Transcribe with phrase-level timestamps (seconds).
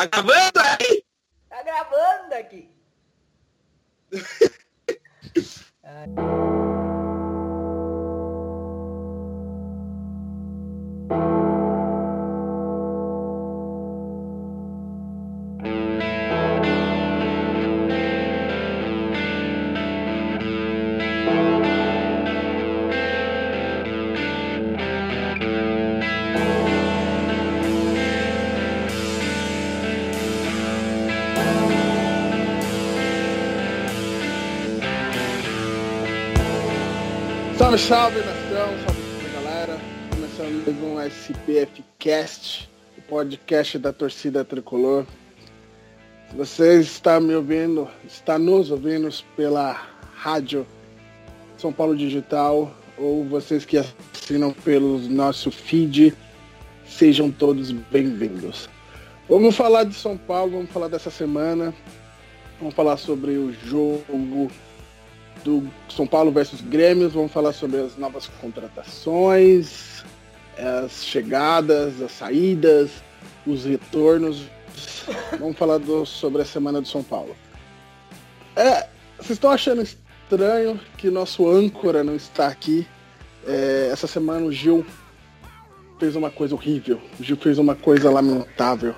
[0.00, 1.04] Tá gravando aí?
[1.50, 2.70] Tá gravando aqui.
[37.70, 39.78] Salve, salve nação, salve galera.
[40.10, 45.06] Começando mais um SPF Cast, o podcast da torcida tricolor.
[46.28, 50.66] Se você está me ouvindo, está nos ouvindo pela rádio
[51.58, 56.12] São Paulo Digital ou vocês que assinam pelo nosso feed,
[56.84, 58.68] sejam todos bem-vindos.
[59.28, 61.72] Vamos falar de São Paulo, vamos falar dessa semana,
[62.58, 64.50] vamos falar sobre o jogo
[65.44, 70.04] do São Paulo versus Grêmio, vamos falar sobre as novas contratações,
[70.58, 72.90] as chegadas, as saídas,
[73.46, 74.46] os retornos.
[75.38, 77.34] Vamos falar do, sobre a semana do São Paulo.
[78.56, 82.86] É, vocês estão achando estranho que nosso âncora não está aqui?
[83.46, 84.84] É, essa semana o Gil
[85.98, 87.00] fez uma coisa horrível.
[87.18, 88.94] O Gil fez uma coisa lamentável.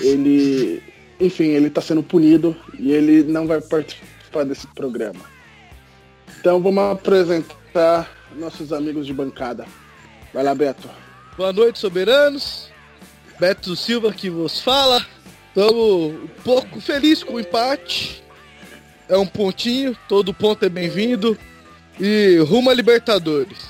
[0.00, 0.82] Ele,
[1.20, 5.33] enfim, ele está sendo punido e ele não vai participar desse programa.
[6.44, 8.06] Então vamos apresentar
[8.36, 9.64] nossos amigos de bancada.
[10.30, 10.90] Vai lá, Beto.
[11.38, 12.70] Boa noite, soberanos.
[13.40, 15.06] Beto Silva que vos fala.
[15.48, 18.22] Estamos um pouco felizes com o empate.
[19.08, 21.34] É um pontinho, todo ponto é bem-vindo.
[21.98, 23.66] E rumo a Libertadores.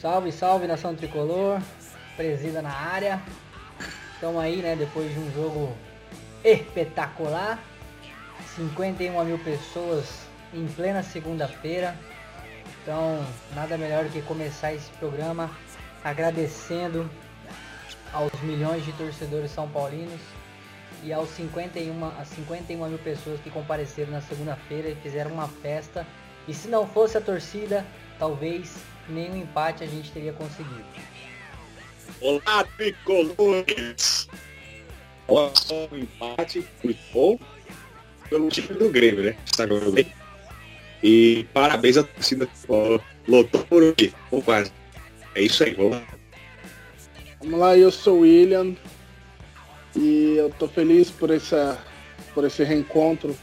[0.00, 1.60] Salve, salve nação tricolor,
[2.16, 3.20] presida na área.
[4.14, 5.76] Estamos aí, né, depois de um jogo
[6.42, 7.62] espetacular.
[8.56, 11.96] 51 mil pessoas em plena segunda-feira.
[12.82, 13.24] Então,
[13.54, 15.50] nada melhor do que começar esse programa
[16.02, 17.08] agradecendo
[18.12, 20.20] aos milhões de torcedores são paulinos
[21.02, 26.06] e aos 51, as 51 mil pessoas que compareceram na segunda-feira e fizeram uma festa.
[26.48, 27.86] E se não fosse a torcida,
[28.18, 28.74] talvez
[29.08, 30.84] nenhum empate a gente teria conseguido.
[32.20, 34.28] Olá, tricolores!
[35.28, 36.66] Olha só o empate,
[37.12, 37.38] bom.
[38.28, 39.36] Pelo time do Grêmio, né?
[39.46, 40.12] Está bem.
[41.02, 44.72] E parabéns à torcida ó, lotou por aqui, ou quase.
[45.34, 46.02] É isso aí, vamos lá.
[47.40, 48.74] Vamos lá, eu sou o William
[49.96, 51.78] e eu tô feliz por, essa,
[52.34, 53.36] por esse reencontro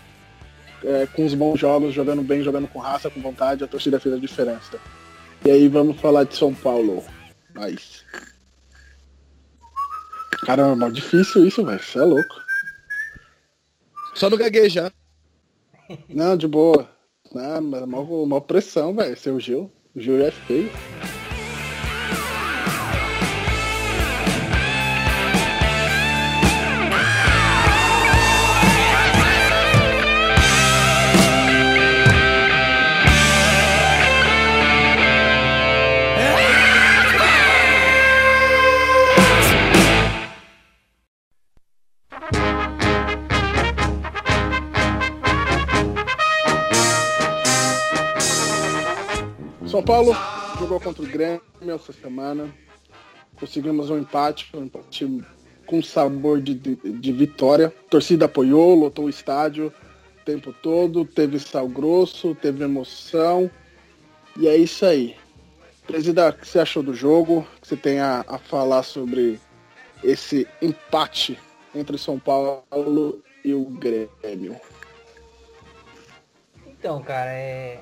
[0.84, 4.13] é, com os bons jogos, jogando bem, jogando com raça, com vontade, a torcida fez
[4.13, 4.79] a diferença.
[5.45, 7.03] E aí vamos falar de São Paulo.
[7.53, 8.03] Mas.
[10.45, 11.81] Caramba, difícil isso, velho.
[11.81, 12.35] Você é louco.
[14.13, 14.91] Só no gaguejar.
[16.09, 16.89] Não, de boa.
[17.35, 19.17] Ah, mas mó, mó pressão, velho.
[19.17, 19.71] Seu Gil.
[19.95, 20.71] O Gil é feio.
[49.88, 50.14] Paulo
[50.59, 52.53] jogou contra o Grêmio essa semana.
[53.40, 55.24] Conseguimos um empate, um empate
[55.66, 57.68] com sabor de, de, de vitória.
[57.68, 59.74] A torcida apoiou, lotou o estádio
[60.22, 63.50] o tempo todo, teve sal grosso, teve emoção.
[64.36, 65.16] E é isso aí.
[65.86, 67.40] Presida, o que você achou do jogo?
[67.40, 69.40] O que você tem a, a falar sobre
[70.04, 71.40] esse empate
[71.74, 74.59] entre São Paulo e o Grêmio?
[76.68, 77.80] Então, cara, é...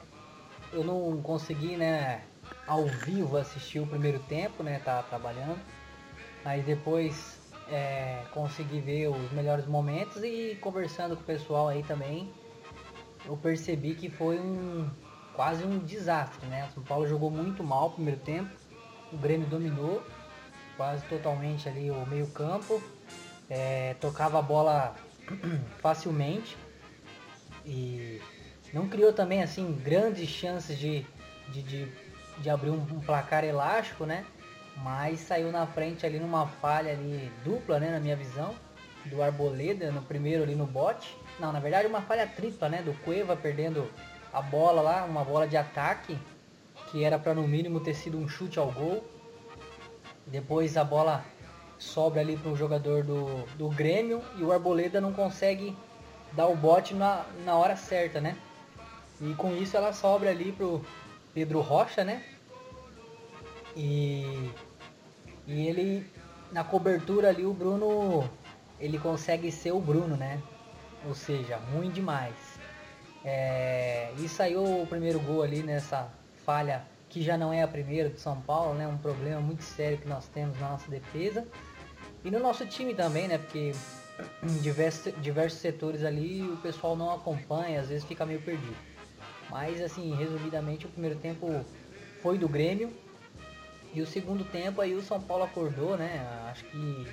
[0.76, 2.22] eu não consegui, né,
[2.68, 5.60] ao vivo assistir o primeiro tempo, né, tá trabalhando,
[6.44, 12.32] mas depois é, consegui ver os melhores momentos e conversando com o pessoal aí também,
[13.26, 14.90] eu percebi que foi um
[15.34, 16.68] quase um desastre, né?
[16.70, 18.50] O São Paulo jogou muito mal no primeiro tempo,
[19.12, 20.02] o Grêmio dominou
[20.78, 22.82] quase totalmente ali o meio campo,
[23.50, 24.96] é, tocava a bola
[25.82, 26.56] facilmente
[27.66, 28.22] e
[28.76, 31.06] não criou também assim grandes chances de,
[31.48, 31.92] de, de,
[32.40, 34.26] de abrir um, um, placar elástico, né?
[34.84, 37.90] Mas saiu na frente ali numa falha ali dupla, né?
[37.90, 38.54] Na minha visão,
[39.06, 41.16] do Arboleda no primeiro ali no bote.
[41.40, 42.82] Não, na verdade uma falha tripla, né?
[42.82, 43.90] Do Cueva perdendo
[44.34, 46.20] a bola lá, uma bola de ataque
[46.92, 49.06] que era para no mínimo ter sido um chute ao gol.
[50.28, 51.24] Depois a bola
[51.80, 55.74] sobra ali para o jogador do, do Grêmio e o Arboleda não consegue
[56.34, 58.36] dar o bote na, na hora certa, né?
[59.22, 60.84] E com isso ela sobra ali pro
[61.34, 62.24] Pedro Rocha, né?
[63.76, 64.52] E,
[65.48, 66.06] e ele
[66.52, 68.30] na cobertura ali o Bruno
[68.80, 70.42] ele consegue ser o Bruno, né?
[71.06, 72.36] Ou seja, ruim demais.
[73.24, 76.10] É, e saiu o primeiro gol ali nessa
[76.46, 78.88] falha que já não é a primeira do São Paulo, né?
[78.88, 81.48] Um problema muito sério que nós temos na nossa defesa.
[82.24, 83.38] E no nosso time também, né?
[83.38, 83.72] Porque
[84.44, 88.76] em diversos, diversos setores ali o pessoal não acompanha, às vezes fica meio perdido.
[89.50, 91.64] Mas assim, resumidamente, o primeiro tempo
[92.22, 92.92] foi do Grêmio.
[93.94, 96.28] E o segundo tempo aí o São Paulo acordou, né?
[96.52, 97.08] Acho que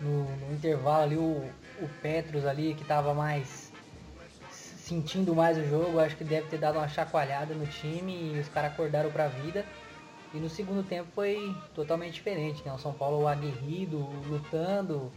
[0.00, 1.50] no, no intervalo ali o,
[1.80, 3.72] o Petros ali que estava mais
[4.50, 8.48] sentindo mais o jogo, acho que deve ter dado uma chacoalhada no time e os
[8.48, 9.64] caras acordaram para vida.
[10.32, 12.72] E no segundo tempo foi totalmente diferente, né?
[12.72, 15.10] O São Paulo aguerrido, lutando,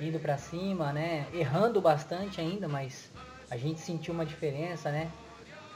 [0.00, 1.26] indo para cima, né?
[1.32, 3.10] Errando bastante ainda, mas
[3.50, 5.10] a gente sentiu uma diferença, né?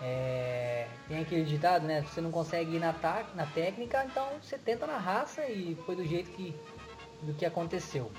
[0.02, 2.02] É, tem aquele ditado, né?
[2.02, 2.94] Você não consegue ir na,
[3.35, 6.55] na técnica, então você tenta na raça e foi do jeito que,
[7.23, 8.11] do que aconteceu.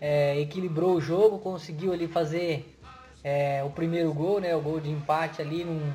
[0.00, 2.78] É, equilibrou o jogo, conseguiu ali fazer
[3.22, 4.54] é, o primeiro gol, né?
[4.54, 5.92] O gol de empate ali num,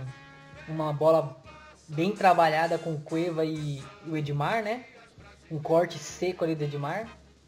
[0.68, 1.38] uma bola
[1.88, 4.86] bem trabalhada com o Cueva e, e o Edmar, né?
[5.50, 7.08] Um corte seco ali do Edmar.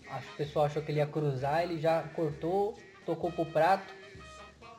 [0.09, 3.93] Acho que o pessoal achou que ele ia cruzar, ele já cortou, tocou pro prato.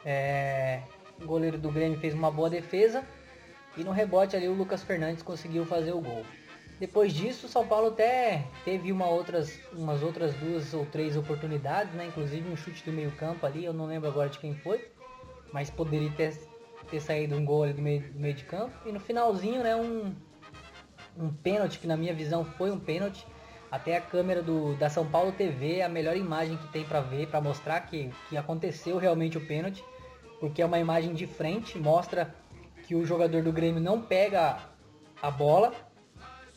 [0.05, 0.82] É,
[1.23, 3.05] o goleiro do Grêmio fez uma boa defesa.
[3.77, 6.25] E no rebote ali o Lucas Fernandes conseguiu fazer o gol.
[6.79, 11.95] Depois disso, o São Paulo até teve uma outras, umas outras duas ou três oportunidades,
[11.95, 12.07] né?
[12.07, 14.91] Inclusive um chute do meio campo ali, eu não lembro agora de quem foi.
[15.53, 16.37] Mas poderia ter,
[16.91, 18.75] ter saído um gol ali do meio, do meio de campo.
[18.85, 20.13] E no finalzinho, né, um,
[21.17, 23.27] um pênalti, que na minha visão foi um pênalti.
[23.71, 27.29] Até a câmera do, da São Paulo TV a melhor imagem que tem para ver,
[27.29, 29.83] para mostrar que, que aconteceu realmente o pênalti
[30.43, 32.35] porque é uma imagem de frente, mostra
[32.85, 34.59] que o jogador do Grêmio não pega
[35.23, 35.73] a bola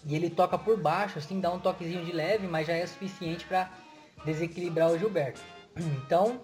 [0.03, 3.45] e ele toca por baixo, assim, dá um toquezinho de leve, mas já é suficiente
[3.45, 3.69] para
[4.25, 5.39] desequilibrar o Gilberto.
[5.77, 6.41] Então,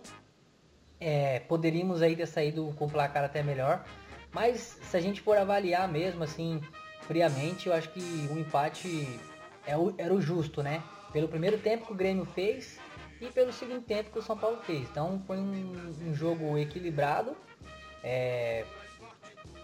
[1.00, 3.86] é, poderíamos aí ter saído com o placar até melhor,
[4.32, 6.62] mas se a gente for avaliar mesmo, assim,
[7.08, 8.02] friamente, eu acho que
[8.32, 9.20] o empate
[9.66, 10.84] é o, era o justo, né?
[11.12, 12.80] Pelo primeiro tempo que o Grêmio fez
[13.22, 14.90] e pelo segundo tempo que o São Paulo fez.
[14.90, 17.38] Então foi um, um jogo equilibrado.
[18.04, 18.66] É,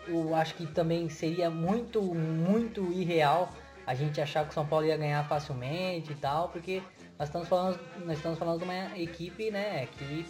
[0.07, 3.51] eu acho que também seria muito, muito irreal
[3.85, 6.83] a gente achar que o São Paulo ia ganhar facilmente e tal, porque
[7.17, 10.25] nós estamos falando, nós estamos falando de uma equipe né, que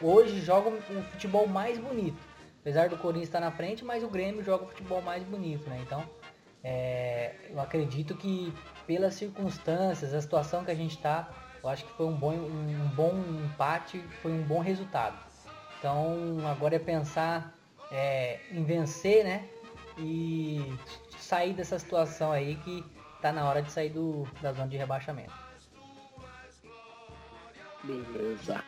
[0.00, 2.18] hoje joga o futebol mais bonito.
[2.60, 5.80] Apesar do Corinthians estar na frente, mas o Grêmio joga o futebol mais bonito, né?
[5.80, 6.04] Então,
[6.62, 8.52] é, eu acredito que
[8.86, 11.32] pelas circunstâncias, a situação que a gente está,
[11.62, 13.12] eu acho que foi um bom, um bom
[13.44, 15.18] empate, foi um bom resultado.
[15.78, 17.56] Então agora é pensar
[17.90, 19.48] é, em vencer, né?
[19.98, 20.62] E
[21.18, 22.84] sair dessa situação aí que
[23.20, 25.32] tá na hora de sair do, da zona de rebaixamento.
[27.82, 28.62] Beleza.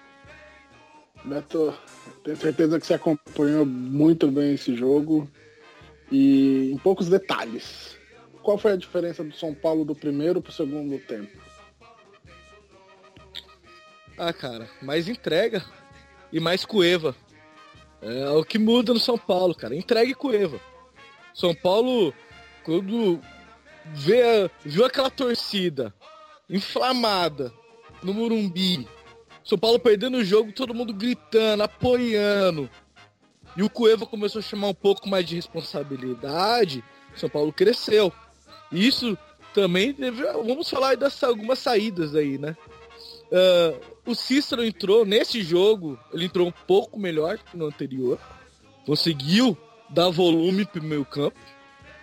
[1.24, 1.74] Beto,
[2.24, 5.28] tenho certeza que você acompanhou muito bem esse jogo.
[6.10, 7.96] E em poucos detalhes.
[8.42, 11.39] Qual foi a diferença do São Paulo do primeiro para o segundo tempo?
[14.22, 15.64] Ah, cara, mais entrega
[16.30, 17.16] e mais Cueva.
[18.02, 19.74] É o que muda no São Paulo, cara.
[19.74, 20.60] Entrega e Cueva.
[21.32, 22.12] São Paulo,
[22.62, 23.18] quando
[23.94, 25.94] vê, viu aquela torcida
[26.50, 27.50] inflamada
[28.02, 28.86] no Murumbi,
[29.42, 32.68] São Paulo perdendo o jogo, todo mundo gritando, apoiando.
[33.56, 36.84] E o Cueva começou a chamar um pouco mais de responsabilidade.
[37.16, 38.12] São Paulo cresceu.
[38.70, 39.16] Isso
[39.54, 40.22] também teve.
[40.24, 42.54] Vamos falar dessas algumas saídas aí, né?
[43.30, 48.18] Uh, o Cícero entrou nesse jogo, ele entrou um pouco melhor que no anterior.
[48.84, 49.56] Conseguiu
[49.88, 51.38] dar volume pro meio campo.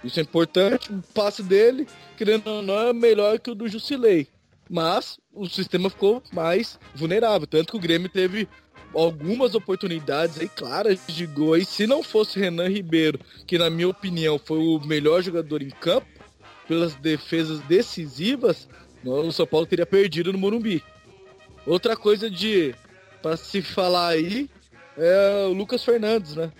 [0.03, 0.91] Isso é importante.
[0.91, 4.27] O passe dele, querendo ou não, é melhor que o do Jusilei.
[4.69, 7.47] Mas o sistema ficou mais vulnerável.
[7.47, 8.47] Tanto que o Grêmio teve
[8.93, 11.57] algumas oportunidades aí claras de gol.
[11.57, 15.69] E se não fosse Renan Ribeiro, que na minha opinião foi o melhor jogador em
[15.69, 16.07] campo,
[16.67, 18.67] pelas defesas decisivas,
[19.03, 20.83] o São Paulo teria perdido no Morumbi.
[21.67, 22.73] Outra coisa de
[23.21, 24.49] para se falar aí
[24.97, 26.51] é o Lucas Fernandes, né?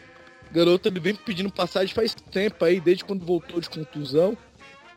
[0.51, 4.37] garoto ele vem pedindo passagem faz tempo aí, desde quando voltou de contusão.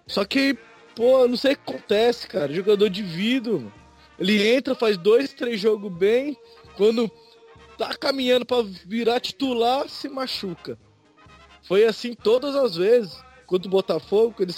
[0.07, 0.59] Só que,
[0.95, 2.53] pô, não sei o que acontece, cara.
[2.53, 3.73] Jogador de vidro.
[4.19, 6.37] Ele entra, faz dois, três jogos bem.
[6.77, 7.11] Quando
[7.79, 10.79] tá caminhando para virar titular, se machuca.
[11.63, 13.23] Foi assim todas as vezes.
[13.47, 14.53] Quanto o Botafogo, ele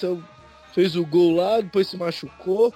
[0.73, 2.73] fez o gol lá, depois se machucou.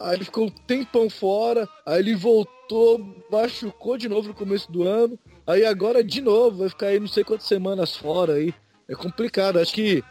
[0.00, 5.18] Aí ficou um tempão fora, aí ele voltou, machucou de novo no começo do ano,
[5.46, 8.54] aí agora de novo, vai ficar aí não sei quantas semanas fora aí.
[8.88, 10.02] É complicado, acho que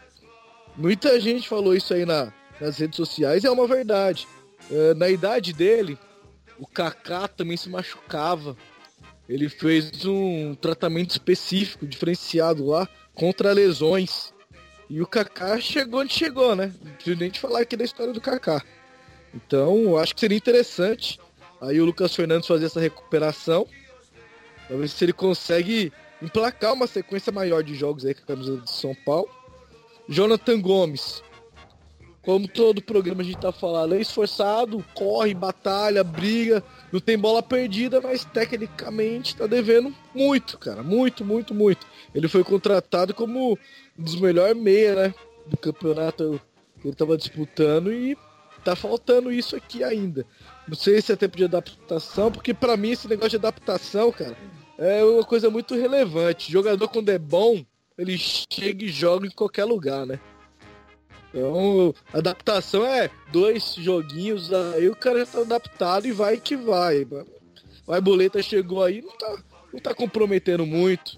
[0.76, 4.26] muita gente falou isso aí na, nas redes sociais, é uma verdade.
[4.70, 5.98] É, na idade dele,
[6.58, 8.56] o Kaká também se machucava.
[9.28, 14.32] Ele fez um tratamento específico, diferenciado lá, contra lesões.
[14.88, 16.72] E o Kaká chegou onde chegou, né?
[16.84, 18.62] Não preciso nem te falar aqui da história do Kaká.
[19.36, 21.20] Então, acho que seria interessante
[21.60, 23.66] aí o Lucas Fernandes fazer essa recuperação.
[24.66, 28.56] Pra ver se ele consegue emplacar uma sequência maior de jogos aí com a camisa
[28.56, 29.28] de São Paulo.
[30.08, 31.22] Jonathan Gomes.
[32.22, 37.40] Como todo programa a gente tá falando, é esforçado, corre, batalha, briga, não tem bola
[37.40, 40.82] perdida, mas tecnicamente tá devendo muito, cara.
[40.82, 41.86] Muito, muito, muito.
[42.12, 43.56] Ele foi contratado como um
[44.02, 45.14] dos melhores meia, né?
[45.46, 46.40] Do campeonato
[46.80, 48.18] que ele tava disputando e
[48.66, 50.26] tá faltando isso aqui ainda.
[50.66, 54.36] Não sei se é tempo de adaptação, porque para mim esse negócio de adaptação, cara,
[54.76, 56.50] é uma coisa muito relevante.
[56.50, 57.64] Jogador quando é bom,
[57.96, 60.18] ele chega e joga em qualquer lugar, né?
[61.32, 67.06] Então, adaptação é dois joguinhos, aí o cara já tá adaptado e vai que vai.
[67.86, 69.36] O Boleta chegou aí, não tá,
[69.72, 71.16] não tá comprometendo muito.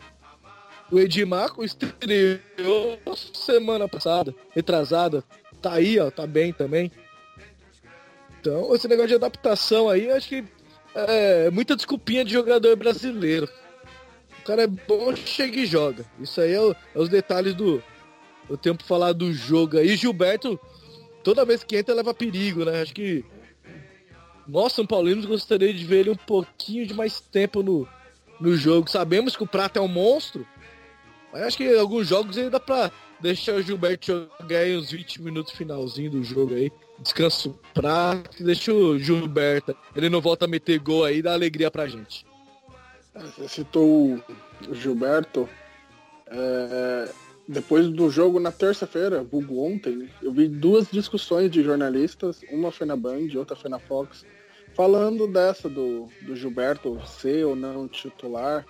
[0.91, 2.99] O Edmar estreou
[3.33, 5.23] semana passada, retrasada.
[5.63, 6.91] Tá aí, ó, tá bem também.
[8.41, 10.45] Então, esse negócio de adaptação aí, acho que
[10.95, 13.49] é muita desculpinha de jogador brasileiro.
[14.41, 16.05] O cara é bom, chega e joga.
[16.21, 17.83] Isso aí é, o, é os detalhes do,
[18.49, 19.97] o tempo falar do jogo aí.
[19.97, 20.59] Gilberto,
[21.23, 22.81] toda vez que entra, leva perigo, né?
[22.81, 23.25] Acho que
[24.47, 27.87] nós, São Paulinos, gostaria de ver ele um pouquinho de mais tempo no,
[28.41, 28.91] no jogo.
[28.91, 30.47] Sabemos que o Prata é um monstro,
[31.33, 32.91] mas acho que alguns jogos ainda dá pra
[33.21, 36.73] deixar o Gilberto jogar aí uns 20 minutos finalzinho do jogo aí.
[36.99, 39.77] Descanso Prata e deixa o Gilberto.
[39.95, 42.27] Ele não volta a meter gol aí, dá alegria pra gente.
[43.15, 44.21] Você citou
[44.69, 45.49] o Gilberto.
[46.27, 47.13] É,
[47.49, 52.87] depois do jogo na terça-feira, vulgo ontem, eu vi duas discussões de jornalistas, uma foi
[52.87, 54.27] na Band, outra foi na Fox,
[54.75, 58.67] falando dessa do, do Gilberto ser ou não titular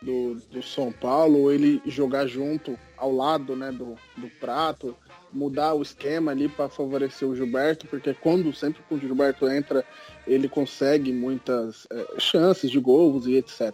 [0.00, 4.96] do, do São Paulo, ele jogar junto ao lado né, do, do prato,
[5.34, 9.84] mudar o esquema ali para favorecer o Gilberto, porque quando sempre que o Gilberto entra,
[10.26, 13.72] ele consegue muitas é, chances de gols e etc.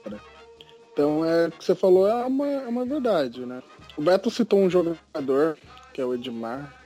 [0.92, 3.62] Então é o que você falou é uma, é uma verdade, né?
[3.96, 5.56] O Beto citou um jogador,
[5.92, 6.76] que é o Edmar.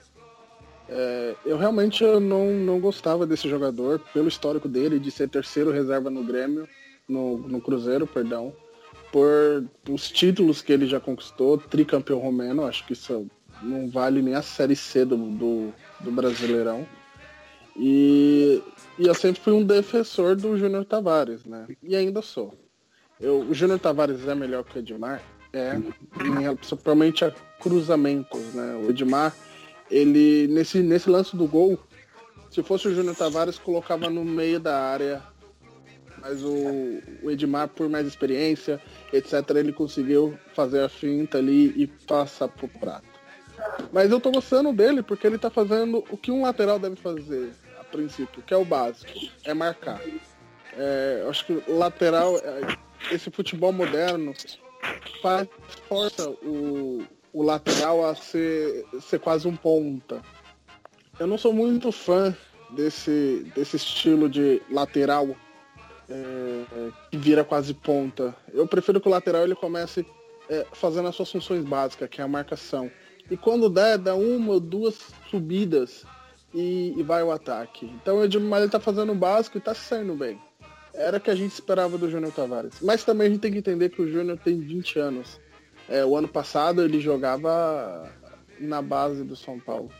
[0.88, 6.10] É, eu realmente não, não gostava desse jogador, pelo histórico dele, de ser terceiro reserva
[6.10, 6.68] no Grêmio,
[7.08, 8.52] no, no Cruzeiro, perdão.
[9.10, 13.26] Por os títulos que ele já conquistou, tricampeão romeno, acho que isso
[13.62, 16.86] não vale nem a Série C do, do, do Brasileirão.
[17.76, 18.62] E,
[18.98, 21.66] e eu sempre fui um defensor do Júnior Tavares, né?
[21.82, 22.54] E ainda sou.
[23.20, 25.22] Eu, o Júnior Tavares é melhor que o Edmar?
[25.52, 25.72] É,
[26.56, 28.76] principalmente a cruzamentos, né?
[28.84, 29.34] O Edmar,
[29.90, 31.78] ele, nesse, nesse lance do gol,
[32.50, 35.22] se fosse o Júnior Tavares, colocava no meio da área.
[36.20, 38.80] Mas o, o Edmar, por mais experiência,
[39.12, 43.13] etc., ele conseguiu fazer a finta ali e passar pro prato.
[43.92, 47.52] Mas eu tô gostando dele porque ele tá fazendo o que um lateral deve fazer,
[47.80, 49.12] a princípio, que é o básico,
[49.44, 50.00] é marcar.
[50.76, 52.76] É, acho que lateral, é,
[53.14, 54.34] esse futebol moderno,
[55.22, 55.48] faz,
[55.88, 60.20] força o, o lateral a ser, ser quase um ponta.
[61.18, 62.36] Eu não sou muito fã
[62.70, 65.36] desse, desse estilo de lateral
[66.08, 68.34] é, que vira quase ponta.
[68.52, 70.04] Eu prefiro que o lateral ele comece
[70.48, 72.90] é, fazendo as suas funções básicas, que é a marcação.
[73.30, 74.98] E quando der, dá uma ou duas
[75.30, 76.04] subidas
[76.52, 77.86] e, e vai o ataque.
[77.86, 80.38] Então o Edmar ele tá fazendo o básico e tá saindo bem
[80.94, 82.80] era o que a gente esperava do Júnior Tavares.
[82.80, 85.40] Mas também a gente tem que entender que o Júnior tem 20 anos.
[85.88, 88.10] É, o ano passado ele jogava
[88.58, 89.90] na base do São Paulo.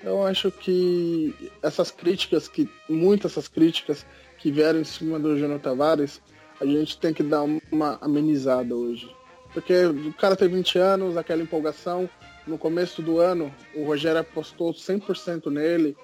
[0.00, 4.06] Então acho que essas críticas, que muitas essas críticas
[4.38, 6.20] que vieram em cima do Júnior Tavares,
[6.60, 9.14] a gente tem que dar uma amenizada hoje.
[9.52, 12.08] Porque o cara tem 20 anos, aquela empolgação.
[12.48, 15.94] No começo do ano, o Rogério apostou 100% nele.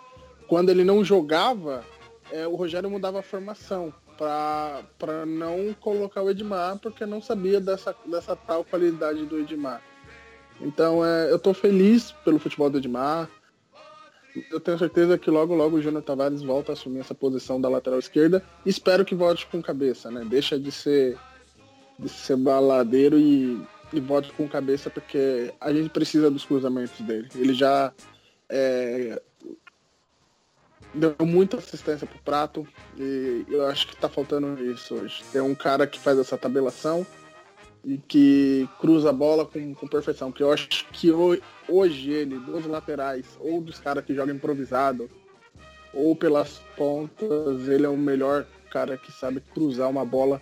[0.47, 1.83] Quando ele não jogava,
[2.31, 7.97] é, o Rogério mudava a formação para não colocar o Edmar, porque não sabia dessa,
[8.05, 9.83] dessa tal qualidade do Edmar.
[10.61, 13.29] Então é, eu estou feliz pelo futebol do Edmar.
[14.51, 17.71] Eu tenho certeza que logo logo o Júnior Tavares volta a assumir essa posição da
[17.71, 18.45] lateral esquerda.
[18.67, 20.27] Espero que volte com cabeça, né?
[20.29, 21.19] Deixa de ser
[21.99, 23.61] de ser baladeiro e,
[23.99, 27.29] e volte com cabeça porque a gente precisa dos cruzamentos dele.
[27.35, 27.93] Ele já
[28.49, 29.21] é,
[30.95, 35.23] deu muita assistência pro Prato e eu acho que tá faltando isso hoje.
[35.33, 37.07] Tem um cara que faz essa tabelação
[37.85, 40.33] e que cruza a bola com, com perfeição.
[40.33, 41.11] Que eu acho que
[41.69, 45.11] hoje ele, dos laterais, ou dos caras que jogam improvisado,
[45.93, 50.41] ou pelas pontas, ele é o melhor cara que sabe cruzar uma bola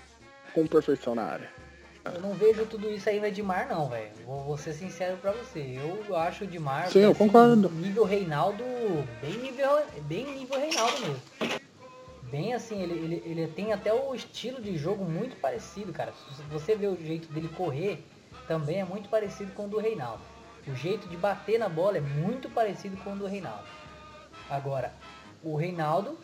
[0.54, 1.61] com perfeição na área.
[2.04, 4.10] Eu não vejo tudo isso aí no Edmar não, velho.
[4.26, 5.78] Vou, vou, ser sincero pra você.
[5.78, 7.70] Eu acho o Edmar Sim, eu concordo.
[7.70, 8.64] nível Reinaldo,
[9.20, 11.62] bem nível, bem nível Reinaldo mesmo.
[12.24, 16.12] Bem assim, ele, ele, ele tem até o estilo de jogo muito parecido, cara.
[16.34, 18.02] Se você vê o jeito dele correr,
[18.48, 20.22] também é muito parecido com o do Reinaldo.
[20.66, 23.64] O jeito de bater na bola é muito parecido com o do Reinaldo.
[24.48, 24.92] Agora,
[25.42, 26.18] o Reinaldo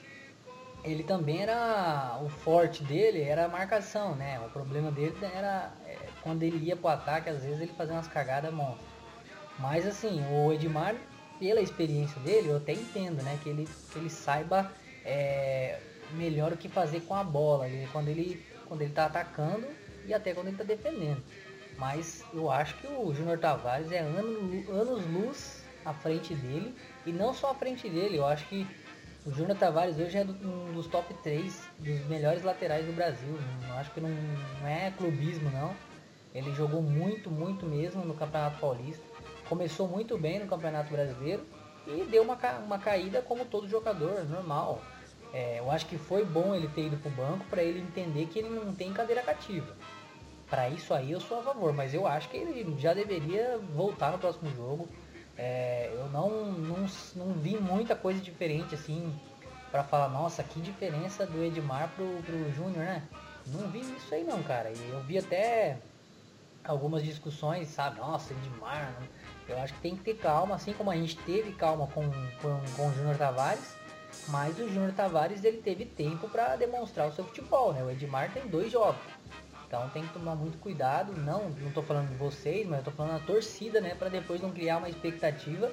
[0.84, 4.40] ele também era o forte dele era a marcação, né?
[4.40, 8.08] O problema dele era é, quando ele ia pro ataque, às vezes ele fazia umas
[8.08, 8.88] cagadas monstras.
[9.58, 10.94] Mas assim, o Edmar,
[11.38, 13.38] pela experiência dele, eu até entendo, né?
[13.42, 14.70] Que ele, que ele saiba
[15.04, 15.78] é,
[16.12, 19.66] melhor o que fazer com a bola, quando ele quando ele tá atacando
[20.06, 21.22] e até quando ele tá defendendo.
[21.78, 26.74] Mas eu acho que o Júnior Tavares é anos, anos luz à frente dele
[27.06, 28.66] e não só à frente dele, eu acho que
[29.28, 33.38] o Júnior Tavares hoje é um dos top 3 dos melhores laterais do Brasil.
[33.68, 35.74] Não, acho que não, não é clubismo não.
[36.34, 39.04] Ele jogou muito, muito mesmo no Campeonato Paulista.
[39.46, 41.44] Começou muito bem no Campeonato Brasileiro
[41.86, 44.80] e deu uma, uma caída como todo jogador, normal.
[45.34, 48.26] É, eu acho que foi bom ele ter ido para o banco para ele entender
[48.28, 49.76] que ele não tem cadeira cativa.
[50.48, 54.10] Para isso aí eu sou a favor, mas eu acho que ele já deveria voltar
[54.10, 54.88] no próximo jogo
[55.38, 59.14] é, eu não, não, não vi muita coisa diferente assim
[59.70, 63.02] para falar, nossa, que diferença do Edmar pro, pro Júnior, né?
[63.46, 64.70] Não vi isso aí não, cara.
[64.70, 65.78] E eu vi até
[66.64, 67.98] algumas discussões, sabe?
[67.98, 68.92] Nossa, Edmar,
[69.48, 72.02] eu acho que tem que ter calma, assim como a gente teve calma com,
[72.42, 73.76] com, com o Júnior Tavares,
[74.28, 77.82] mas o Júnior Tavares ele teve tempo para demonstrar o seu futebol, né?
[77.84, 79.00] O Edmar tem dois jogos.
[79.68, 82.90] Então tem que tomar muito cuidado, não, não tô falando de vocês, mas eu tô
[82.90, 85.70] falando da torcida, né, para depois não criar uma expectativa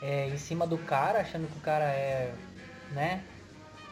[0.00, 2.32] é, em cima do cara, achando que o cara é,
[2.92, 3.24] né,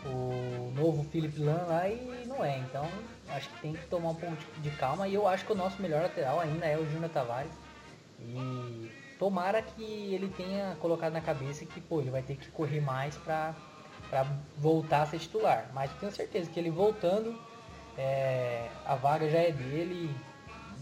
[0.07, 2.59] o novo Felipe Lan lá e não é.
[2.59, 2.89] Então
[3.31, 5.83] acho que tem que tomar um pouco de calma e eu acho que o nosso
[5.83, 7.53] melhor lateral ainda é o Júnior Tavares.
[8.21, 12.81] E tomara que ele tenha colocado na cabeça que pô, ele vai ter que correr
[12.81, 13.55] mais para
[14.57, 15.71] voltar a ser titular.
[15.75, 17.37] Mas tenho certeza que ele voltando
[17.97, 20.15] é, a vaga já é dele.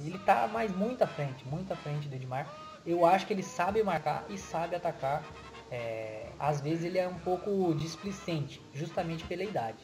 [0.05, 2.47] Ele tá mais muito à frente, muito à frente do Edmar.
[2.85, 5.23] Eu acho que ele sabe marcar e sabe atacar.
[5.71, 9.79] É, às vezes ele é um pouco displicente, justamente pela idade.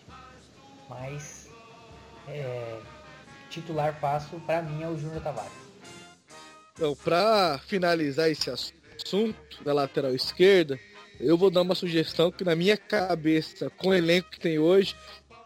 [0.89, 1.49] Mas
[2.27, 2.79] é,
[3.49, 5.53] titular fácil para mim é o Júnior Tavares.
[6.73, 10.79] Então, para finalizar esse assunto da lateral esquerda,
[11.19, 14.95] eu vou dar uma sugestão que na minha cabeça, com o elenco que tem hoje,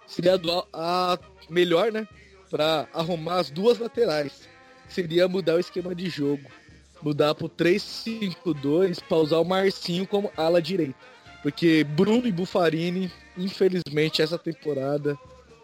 [0.06, 0.38] seria
[0.72, 2.06] a melhor, né?
[2.50, 4.48] Para arrumar as duas laterais.
[4.88, 6.50] Seria mudar o esquema de jogo.
[7.02, 10.94] Mudar pro 3-5-2 para usar o Marcinho como ala direita.
[11.42, 15.18] Porque Bruno e Bufarini, infelizmente, essa temporada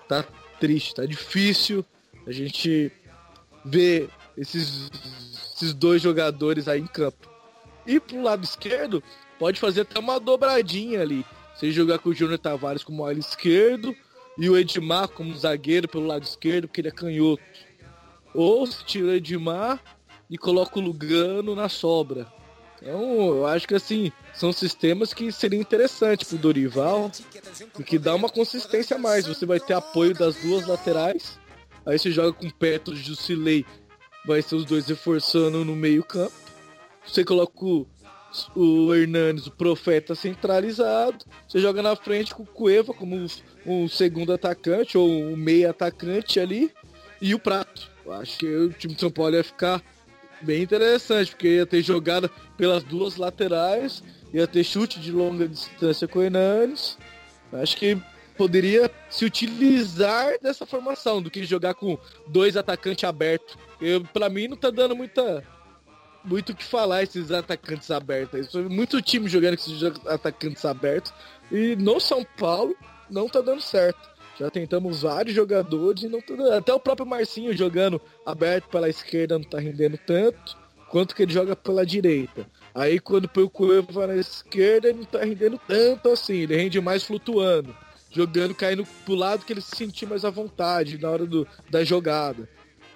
[0.08, 0.24] tá
[0.58, 1.84] triste, tá difícil
[2.26, 2.90] a gente
[3.64, 4.90] ver esses,
[5.54, 7.28] esses dois jogadores aí em campo.
[7.86, 9.02] E pro lado esquerdo,
[9.38, 11.24] pode fazer até uma dobradinha ali.
[11.54, 13.94] Você jogar com o Júnior Tavares como ala esquerdo,
[14.38, 17.42] e o Edmar como zagueiro pelo lado esquerdo, porque ele é canhoto.
[18.33, 19.83] Ou se tira o Edmar
[20.31, 22.27] e coloca o Lugano na sobra.
[22.81, 27.11] Então, eu acho que assim, são sistemas que seriam interessantes pro Dorival
[27.77, 29.27] e que dá uma consistência a mais.
[29.27, 31.40] Você vai ter apoio das duas laterais,
[31.85, 33.66] aí você joga com Petro e Jusilei,
[34.24, 36.33] vai ser os dois reforçando no meio-campo.
[37.05, 37.87] Você coloca o,
[38.55, 43.27] o Hernanes, o profeta centralizado, você joga na frente com o Cueva como
[43.66, 46.70] um segundo atacante ou um meio atacante ali
[47.20, 47.90] e o Prato.
[48.05, 49.83] Eu acho que o time de São Paulo ia ficar
[50.40, 56.07] bem interessante, porque ia ter jogada pelas duas laterais, ia ter chute de longa distância
[56.07, 56.96] com o Hernanes.
[57.53, 58.01] Acho que
[58.37, 61.98] poderia se utilizar dessa formação do que jogar com
[62.29, 63.57] dois atacantes abertos.
[64.12, 65.42] Para mim não tá dando muita
[66.28, 68.54] muito o que falar esses atacantes abertos.
[68.54, 71.12] Muito time jogando com esses atacantes abertos.
[71.50, 72.76] E no São Paulo,
[73.10, 74.08] não tá dando certo.
[74.38, 76.52] Já tentamos vários jogadores e não tá dando.
[76.52, 80.56] Até o próprio Marcinho jogando aberto pela esquerda não tá rendendo tanto
[80.88, 82.46] quanto que ele joga pela direita.
[82.74, 86.80] Aí quando põe o Cueva na esquerda, ele não tá rendendo tanto assim, ele rende
[86.80, 87.74] mais flutuando,
[88.10, 91.82] jogando, caindo pro lado que ele se sentir mais à vontade na hora do, da
[91.84, 92.48] jogada.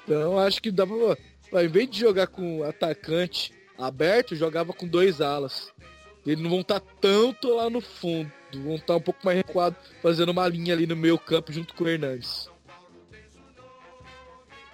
[0.05, 1.17] Então acho que dava.
[1.53, 5.73] Ao invés de jogar com atacante aberto, jogava com dois alas.
[6.25, 9.77] Eles não vão estar tá tanto lá no fundo Vão estar um pouco mais recuado,
[10.03, 12.51] fazendo uma linha ali no meio campo junto com o Hernandes.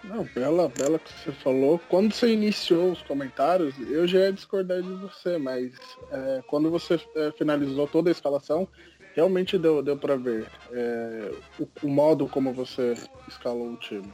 [0.03, 1.79] Não, bela, bela que você falou.
[1.89, 5.73] Quando você iniciou os comentários, eu já ia discordar de você, mas
[6.11, 8.67] é, quando você é, finalizou toda a escalação,
[9.15, 12.95] realmente deu, deu para ver é, o, o, modo como você
[13.29, 14.11] escalou o time.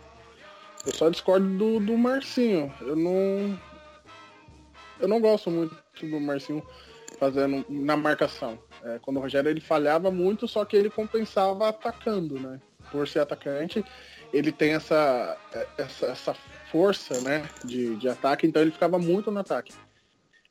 [0.87, 2.73] Eu só discordo do, do Marcinho.
[2.81, 3.59] Eu não.
[5.01, 6.63] Eu não gosto muito do Marcinho
[7.19, 8.59] fazendo na marcação.
[8.85, 12.61] É, quando o Rogério ele falhava muito, só que ele compensava atacando, né?
[12.91, 13.85] Por ser atacante
[14.35, 15.39] ele tem essa,
[15.79, 16.35] essa, essa
[16.71, 19.73] força né, de, de ataque, então ele ficava muito no ataque.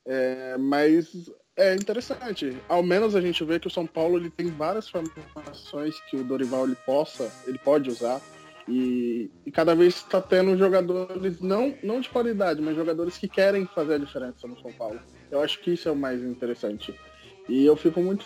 [0.06, 2.56] É, mas é interessante.
[2.66, 6.24] Ao menos a gente vê que o São Paulo ele tem várias formações que o
[6.24, 8.22] Dorival ele possa, ele pode usar.
[8.66, 13.66] E, e cada vez está tendo jogadores, não, não de qualidade, mas jogadores que querem
[13.66, 14.98] fazer a diferença no São Paulo.
[15.30, 16.94] Eu acho que isso é o mais interessante.
[17.48, 18.24] E eu fico muito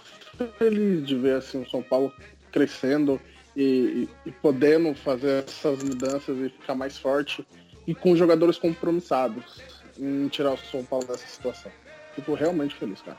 [0.58, 2.12] feliz de ver assim, o São Paulo
[2.52, 3.20] crescendo
[3.56, 7.44] e, e, podendo fazer essas mudanças e ficar mais forte
[7.86, 9.60] e com jogadores compromissados
[9.98, 11.72] em tirar o São Paulo dessa situação.
[12.14, 13.18] Fico realmente feliz, cara.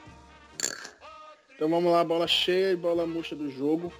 [1.55, 3.91] Então vamos lá, bola cheia e bola murcha do jogo.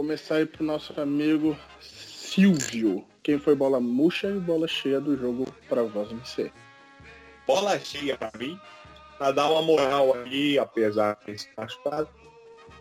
[0.00, 3.04] Começar aí pro nosso amigo Silvio.
[3.22, 6.50] Quem foi bola murcha e bola cheia do jogo para voz MC?
[7.46, 8.58] Bola cheia para mim,
[9.18, 12.08] para dar uma moral ali, apesar de estar machucado.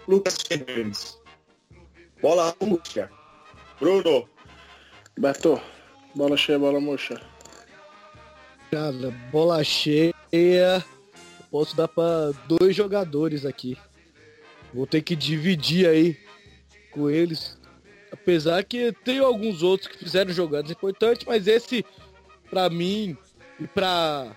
[0.07, 1.19] Lucas Fernandes
[2.21, 3.11] Bola murcha.
[3.81, 4.25] Bruno.
[5.19, 5.61] Beto.
[6.15, 7.21] Bola cheia, bola murcha.
[8.71, 10.85] Cara, bola cheia.
[11.51, 13.77] Posso dar para dois jogadores aqui.
[14.73, 16.28] Vou ter que dividir aí
[16.91, 17.57] com eles.
[18.11, 21.85] Apesar que tem alguns outros que fizeram jogadas importantes, mas esse,
[22.49, 23.15] pra mim,
[23.59, 24.35] e pra,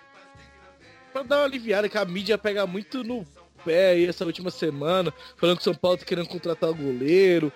[1.13, 3.27] pra dar uma aliviada, que a mídia pega muito no
[3.65, 7.53] pé aí essa última semana, falando que São Paulo tá querendo contratar o goleiro,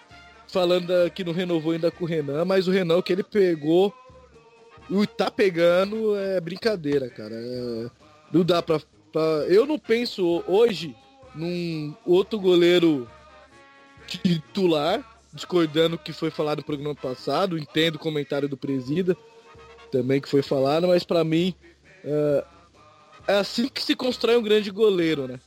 [0.48, 3.92] falando que não renovou ainda com o Renan, mas o Renan que ele pegou
[4.88, 7.35] e tá pegando é brincadeira, cara.
[7.35, 7.90] É,
[8.32, 8.80] não dá pra,
[9.12, 10.94] pra, Eu não penso hoje
[11.35, 13.09] num outro goleiro
[14.06, 19.16] titular, discordando o que foi falado no programa passado, entendo o comentário do Presida
[19.90, 21.54] também que foi falado, mas para mim
[22.04, 22.44] é,
[23.28, 25.40] é assim que se constrói um grande goleiro, né?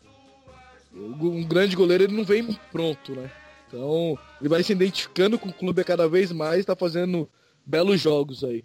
[0.94, 3.32] Um grande goleiro ele não vem pronto, né?
[3.68, 7.30] Então, ele vai se identificando com o clube cada vez mais, tá fazendo
[7.64, 8.64] belos jogos aí.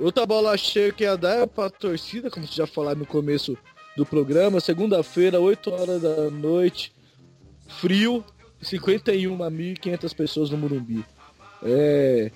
[0.00, 3.58] Outra bola cheia que ia dar é pra torcida, como já falou no começo
[3.94, 6.94] do programa, segunda-feira, 8 horas da noite,
[7.68, 8.24] frio,
[8.62, 11.04] 51.500 pessoas no Morumbi.
[11.62, 12.30] É,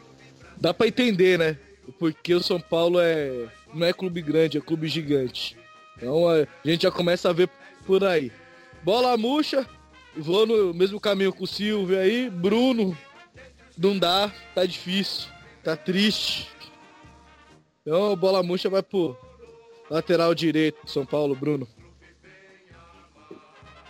[0.58, 1.58] dá para entender, né?
[1.98, 5.56] Porque o São Paulo é não é clube grande, é clube gigante.
[5.96, 7.48] Então a gente já começa a ver
[7.86, 8.32] por aí.
[8.82, 9.66] Bola murcha,
[10.18, 12.30] Vou no mesmo caminho com o Silvio aí.
[12.30, 12.96] Bruno,
[13.76, 15.28] não dá, tá difícil,
[15.62, 16.48] tá triste.
[17.82, 19.16] Então a bola murcha vai pro
[19.90, 21.68] lateral direito, São Paulo, Bruno.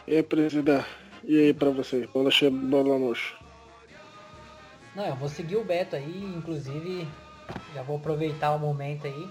[0.09, 0.85] Aí, presidente?
[1.27, 2.07] E aí pra você?
[2.07, 3.35] Bola cheia, bola murcha.
[4.95, 7.07] Não, eu vou seguir o Beto aí, inclusive
[7.75, 9.31] já vou aproveitar o momento aí.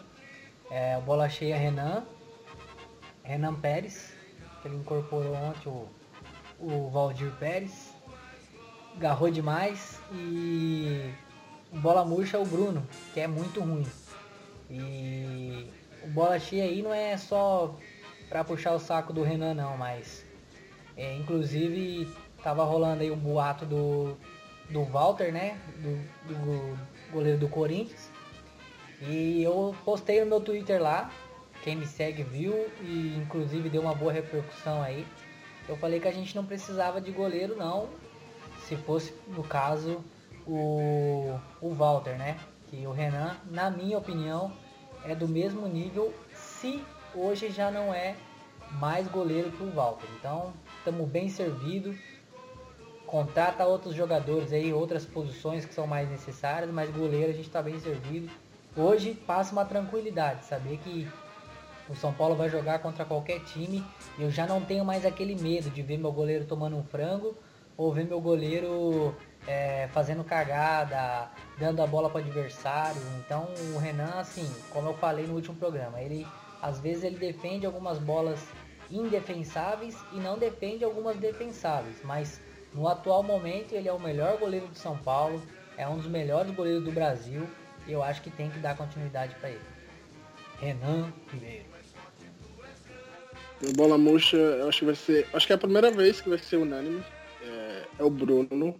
[0.69, 2.03] É, bola cheia Renan.
[3.23, 4.13] Renan Pérez,
[4.61, 5.87] que ele incorporou ontem o
[6.59, 7.93] o Valdir Pérez.
[8.97, 11.13] Garrou demais e
[11.71, 13.85] bola murcha o Bruno, que é muito ruim.
[14.69, 15.69] E
[16.03, 17.75] o bola cheia aí não é só
[18.27, 20.24] para puxar o saco do Renan não, mas
[20.97, 22.07] é, inclusive
[22.43, 24.15] tava rolando aí um boato do,
[24.69, 25.59] do Walter, né?
[25.77, 26.79] Do, do
[27.11, 28.09] goleiro do Corinthians.
[29.01, 31.11] E eu postei no meu Twitter lá,
[31.63, 35.05] quem me segue viu e inclusive deu uma boa repercussão aí.
[35.67, 37.89] Eu falei que a gente não precisava de goleiro não,
[38.67, 40.03] se fosse no caso
[40.45, 42.37] o, o Walter, né?
[42.67, 44.53] Que o Renan, na minha opinião,
[45.03, 48.15] é do mesmo nível, se hoje já não é
[48.73, 50.07] mais goleiro que o Walter.
[50.19, 50.53] Então,
[50.85, 51.97] estamos bem servidos.
[53.07, 57.61] Contrata outros jogadores aí, outras posições que são mais necessárias, mas goleiro a gente está
[57.61, 58.29] bem servido.
[58.77, 61.07] Hoje passa uma tranquilidade, saber que
[61.89, 63.83] o São Paulo vai jogar contra qualquer time
[64.17, 67.35] e eu já não tenho mais aquele medo de ver meu goleiro tomando um frango
[67.77, 69.15] ou ver meu goleiro
[69.47, 73.01] é, fazendo cagada, dando a bola para adversário.
[73.19, 76.27] Então o Renan, assim, como eu falei no último programa, ele
[76.61, 78.39] às vezes ele defende algumas bolas
[78.91, 82.41] indefensáveis e não defende algumas defensáveis, mas
[82.73, 85.41] no atual momento ele é o melhor goleiro de São Paulo,
[85.77, 87.47] é um dos melhores goleiros do Brasil
[87.87, 89.61] e eu acho que tem que dar continuidade para ele.
[90.59, 91.65] Renan Ribeiro.
[93.75, 95.27] Bola murcha, eu acho que vai ser.
[95.33, 97.03] Acho que é a primeira vez que vai ser unânime.
[97.97, 98.79] é o Bruno.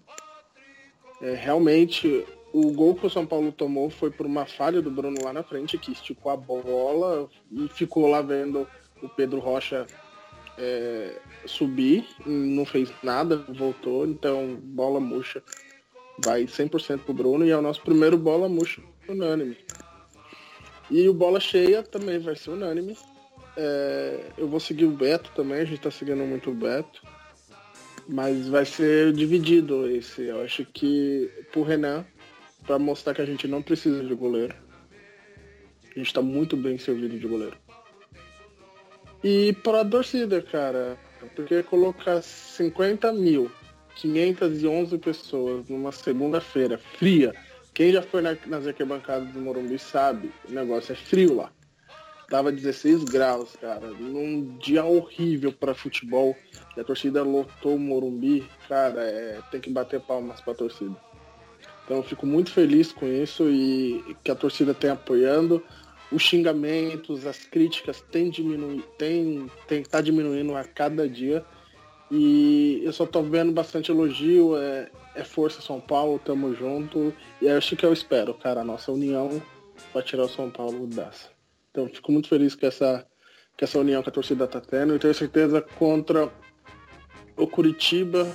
[1.21, 5.17] É, realmente, o gol que o São Paulo tomou foi por uma falha do Bruno
[5.23, 8.67] lá na frente, que esticou a bola e ficou lá vendo
[9.01, 9.85] o Pedro Rocha
[10.57, 15.43] é, subir, não fez nada, voltou, então bola murcha
[16.23, 19.57] vai 100% pro Bruno e é o nosso primeiro bola murcha unânime.
[20.89, 22.95] E o bola cheia também vai ser unânime.
[23.57, 27.01] É, eu vou seguir o Beto também, a gente tá seguindo muito o Beto.
[28.07, 30.25] Mas vai ser dividido esse.
[30.25, 32.05] Eu acho que pro Renan,
[32.65, 34.55] para mostrar que a gente não precisa de goleiro.
[35.95, 37.57] A gente tá muito bem servido de goleiro.
[39.27, 40.99] E para a torcida, cara,
[41.35, 43.51] porque colocar 50 mil,
[43.95, 47.33] 511 pessoas numa segunda-feira fria,
[47.73, 51.51] quem já foi na, nas arquibancadas do Morumbi sabe, o negócio é frio lá.
[52.29, 56.37] Tava 16 graus, cara, num dia horrível para futebol.
[56.77, 60.95] E a torcida lotou o Morumbi, cara, é, tem que bater palmas para a torcida.
[61.83, 65.63] Então eu fico muito feliz com isso e que a torcida tem apoiando
[66.11, 71.43] os xingamentos, as críticas têm diminuído, tem, tem tá diminuindo a cada dia.
[72.11, 77.13] E eu só tô vendo bastante elogio, é, é força São Paulo, tamo junto.
[77.41, 79.41] E é acho que eu espero, cara, a nossa união
[79.91, 81.29] para tirar o São Paulo dessa.
[81.71, 83.05] Então fico muito feliz com essa,
[83.57, 84.95] com essa união que a torcida tá tendo.
[84.95, 86.31] E tenho certeza contra
[87.35, 88.25] o Curitiba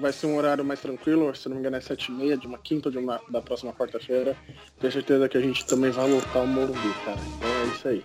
[0.00, 2.88] vai ser um horário mais tranquilo, se não me engano é 7h30 de uma quinta
[2.88, 4.36] ou de uma, da próxima quarta-feira.
[4.80, 7.18] Tenho certeza que a gente também vai lotar o Morumbi, cara.
[7.36, 8.04] Então é isso aí.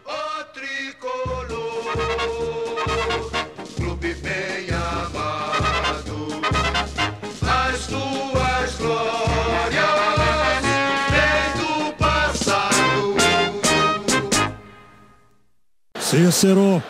[16.00, 16.82] Cícero.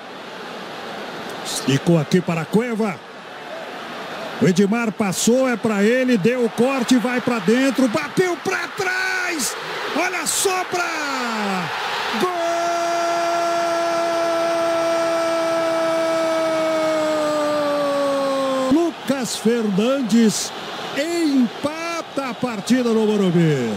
[1.44, 3.00] Esticou aqui para a Cueva.
[4.40, 9.56] O Edmar passou, é para ele, deu o corte, vai para dentro, bateu para trás.
[9.96, 11.68] Olha só para
[12.22, 12.30] Gol!
[18.72, 20.52] Lucas Fernandes
[20.96, 23.74] empata a partida no Morumbi.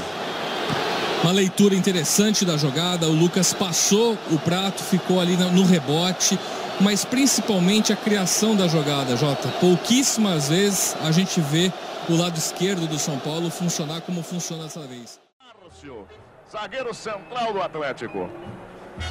[1.22, 3.06] Uma leitura interessante da jogada.
[3.06, 6.38] O Lucas passou o prato, ficou ali no rebote
[6.80, 9.48] mas principalmente a criação da jogada, Jota.
[9.60, 11.70] Pouquíssimas vezes a gente vê
[12.08, 15.20] o lado esquerdo do São Paulo funcionar como funciona dessa vez.
[15.38, 16.06] Márcio,
[16.50, 18.28] zagueiro central do Atlético.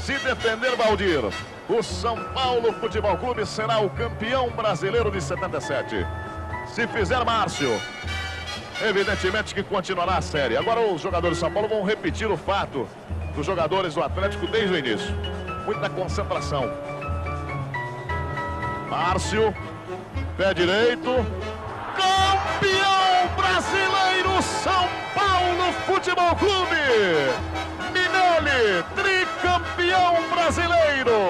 [0.05, 1.21] Se defender Valdir,
[1.69, 5.95] o São Paulo Futebol Clube será o campeão brasileiro de 77.
[6.73, 7.69] Se fizer Márcio,
[8.81, 10.57] evidentemente que continuará a série.
[10.57, 12.87] Agora os jogadores do São Paulo vão repetir o fato
[13.35, 15.15] dos jogadores do Atlético desde o início.
[15.65, 16.88] Muita concentração
[18.89, 19.53] Márcio,
[20.35, 21.25] pé direito.
[21.95, 26.75] Campeão brasileiro São Paulo Futebol Clube.
[27.93, 31.29] Minelli, tricampeão brasileiro.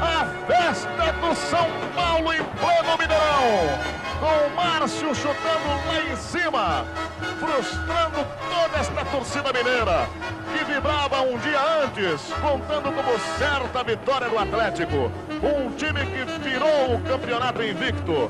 [0.00, 6.84] A festa do São Paulo em pleno Mineirão com o Márcio chutando lá em cima,
[7.38, 10.06] frustrando toda esta torcida mineira,
[10.52, 15.10] que vibrava um dia antes, contando como certa vitória do Atlético.
[15.42, 18.28] Um time que virou o campeonato invicto.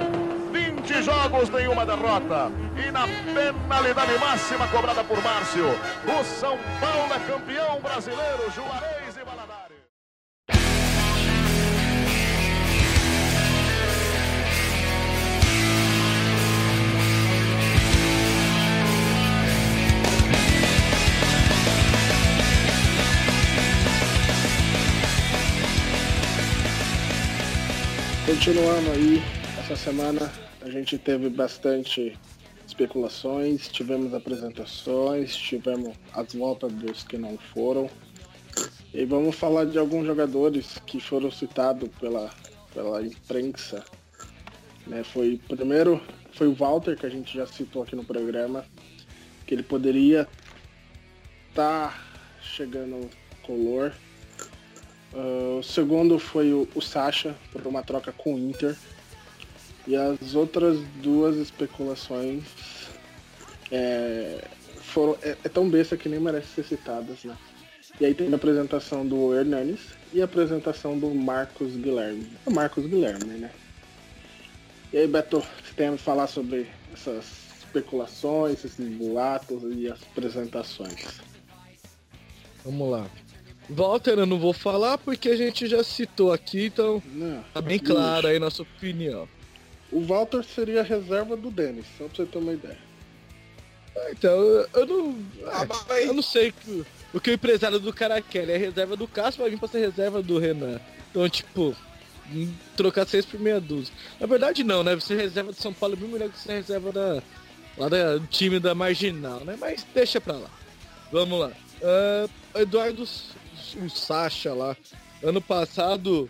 [0.52, 2.50] 20 jogos, nenhuma derrota.
[2.76, 8.99] E na penalidade máxima cobrada por Márcio, o São Paulo é campeão brasileiro, Juarez
[28.30, 29.20] Continuando aí,
[29.58, 32.16] essa semana a gente teve bastante
[32.64, 37.90] especulações, tivemos apresentações, tivemos as voltas dos que não foram.
[38.94, 42.30] E vamos falar de alguns jogadores que foram citados pela,
[42.72, 43.84] pela imprensa.
[44.86, 48.64] Né, foi primeiro foi o Walter que a gente já citou aqui no programa,
[49.44, 50.28] que ele poderia
[51.50, 52.00] estar tá
[52.40, 53.10] chegando
[53.42, 53.92] color
[55.12, 58.76] Uh, o segundo foi o, o Sasha, por uma troca com o Inter.
[59.86, 62.44] E as outras duas especulações
[63.70, 64.44] é,
[64.80, 67.36] foram, é, é, tão besta que nem merece ser citadas, né?
[68.00, 69.80] E aí tem a apresentação do Hernanes
[70.12, 72.30] e a apresentação do Marcos Guilherme.
[72.46, 73.50] O Marcos Guilherme, né?
[74.92, 77.24] E aí, Beto, você tem a falar sobre essas
[77.60, 81.20] especulações, esses boatos e as apresentações?
[82.64, 83.06] Vamos lá.
[83.70, 87.78] Walter eu não vou falar porque a gente já citou aqui, então não, tá bem
[87.78, 89.28] clara aí nossa opinião.
[89.92, 92.78] O Walter seria a reserva do Denis, só pra você ter uma ideia.
[94.12, 95.18] Então, eu, eu não.
[95.46, 98.42] Ah, é, mas- eu não sei que- o que o empresário do cara quer.
[98.44, 100.80] Ele é reserva do Cássio, vai vir pra ser reserva do Renan.
[101.11, 101.74] Então, tipo,
[102.76, 103.92] trocar seis por meia dúzia.
[104.20, 104.94] Na verdade, não, né?
[104.94, 107.22] Você reserva de São Paulo é bem melhor que você reserva da,
[107.76, 109.56] lá da- do time da Marginal, né?
[109.61, 110.48] Mas deixa pra lá.
[111.11, 111.50] Vamos lá.
[111.83, 112.28] Ah,
[112.61, 113.04] Eduardo,
[113.78, 114.76] o Sacha lá,
[115.22, 116.28] ano passado,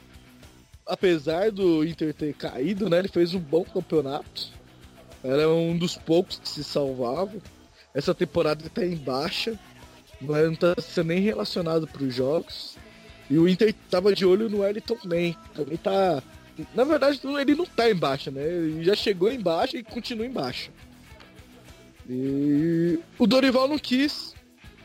[0.87, 2.99] apesar do Inter ter caído, né?
[2.99, 4.49] Ele fez um bom campeonato.
[5.23, 7.41] Era um dos poucos que se salvavam.
[7.95, 9.59] Essa temporada ele tá em baixa.
[10.21, 12.77] Não é- não tá sendo nem relacionado para os jogos.
[13.29, 15.37] E o Inter tava de olho no Wellington também.
[15.55, 16.23] Também tá.
[16.75, 18.43] Na verdade, ele não tá em baixa, né?
[18.43, 20.71] Ele já chegou em baixa e continua em baixa.
[22.09, 24.35] E o Dorival não quis,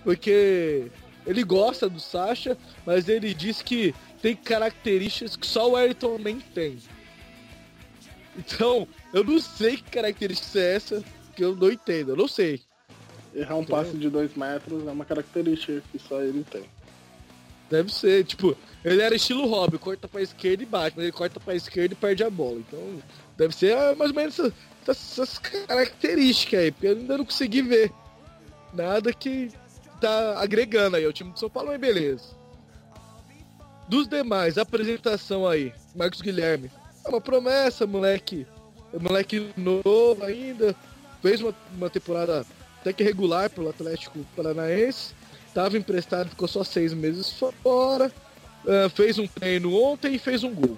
[0.03, 0.91] porque
[1.25, 6.39] ele gosta do Sacha, mas ele diz que tem características que só o Wellington nem
[6.39, 6.77] tem.
[8.37, 11.03] Então, eu não sei que característica é essa,
[11.35, 12.61] que eu não entendo, eu não sei.
[13.33, 16.63] Errar um passe de dois metros é uma característica que só ele tem.
[17.69, 21.39] Deve ser, tipo, ele era estilo Robin, corta pra esquerda e bate, mas ele corta
[21.39, 22.59] pra esquerda e perde a bola.
[22.59, 23.01] Então,
[23.35, 24.53] deve ser ah, mais ou menos essas,
[24.87, 27.91] essas características aí, porque eu ainda não consegui ver
[28.73, 29.51] nada que
[29.99, 31.05] tá agregando aí.
[31.05, 32.35] O time do São Paulo é beleza.
[33.87, 36.71] Dos demais, apresentação aí, Marcos Guilherme.
[37.05, 38.47] É uma promessa, moleque.
[38.93, 40.75] É moleque novo ainda.
[41.21, 42.45] Fez uma, uma temporada
[42.81, 45.13] até que regular pelo Atlético Paranaense.
[45.53, 47.31] Tava emprestado, ficou só seis meses
[47.63, 48.11] fora.
[48.67, 50.77] Ah, fez um treino ontem e fez um gol.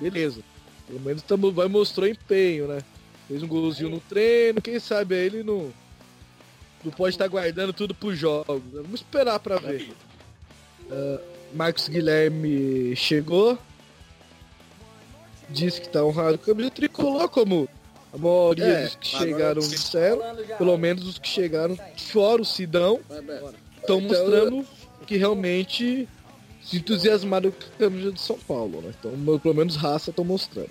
[0.00, 0.40] Beleza.
[0.86, 2.78] Pelo menos tamo, vai mostrou empenho, né?
[3.26, 4.62] Fez um golzinho no treino.
[4.62, 5.72] Quem sabe aí ele não,
[6.84, 8.62] não pode estar guardando tudo pros jogos.
[8.72, 9.90] Vamos esperar pra ver.
[10.90, 11.20] Ah,
[11.54, 13.58] Marcos Guilherme chegou.
[15.50, 17.68] Disse que tá honrado com a camisa tricolor, como
[18.12, 20.20] a maioria É, dos que chegaram disseram.
[20.58, 24.66] Pelo menos os que chegaram fora o Sidão estão Então, mostrando
[25.06, 26.06] que realmente
[26.62, 28.92] se entusiasmaram com a camisa de São Paulo, né?
[28.98, 30.68] Então, pelo menos raça estão mostrando.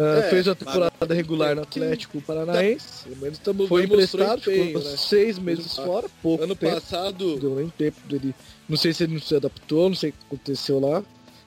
[0.00, 3.04] Ah, É, fez uma temporada regular no Atlético Paranaense.
[3.04, 4.96] Pelo menos tamo, Foi emprestado, ficou né?
[4.96, 6.74] seis meses Ah, fora, pouco Ano tempo.
[6.74, 8.34] passado, Deu nem tempo dele.
[8.68, 11.02] Não sei se ele não se adaptou, não sei o que aconteceu lá.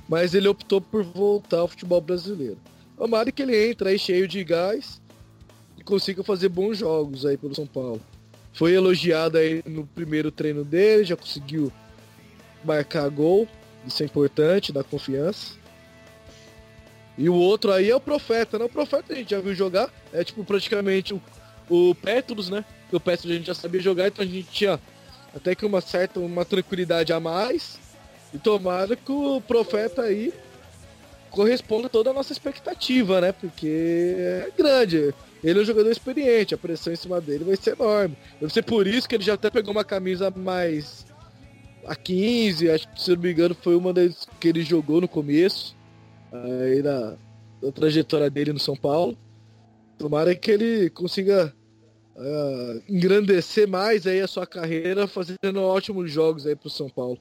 [0.09, 2.57] Mas ele optou por voltar ao futebol brasileiro.
[2.97, 5.01] Tomara que ele entre aí cheio de gás
[5.77, 8.01] e consiga fazer bons jogos aí pelo São Paulo.
[8.53, 11.71] Foi elogiado aí no primeiro treino dele, já conseguiu
[12.65, 13.47] marcar gol.
[13.87, 15.53] Isso é importante, dá confiança.
[17.17, 18.65] E o outro aí é o Profeta, né?
[18.65, 19.89] O Profeta a gente já viu jogar.
[20.13, 21.21] É tipo praticamente o,
[21.69, 22.65] o Pétulos, né?
[22.89, 24.79] Que o Pétulos a gente já sabia jogar, então a gente tinha
[25.35, 27.79] até que uma certa uma tranquilidade a mais.
[28.33, 30.33] E tomara que o Profeta aí
[31.29, 33.31] corresponda a toda a nossa expectativa, né?
[33.31, 35.13] Porque é grande.
[35.43, 38.15] Ele é um jogador experiente, a pressão em cima dele vai ser enorme.
[38.39, 41.05] Deve ser por isso que ele já até pegou uma camisa mais
[41.85, 45.07] a 15, acho que se não me engano foi uma das que ele jogou no
[45.07, 45.75] começo,
[46.31, 47.17] aí na,
[47.61, 49.17] na trajetória dele no São Paulo.
[49.97, 51.53] Tomara que ele consiga
[52.17, 57.19] ah, engrandecer mais aí a sua carreira, fazendo ótimos jogos aí pro São Paulo.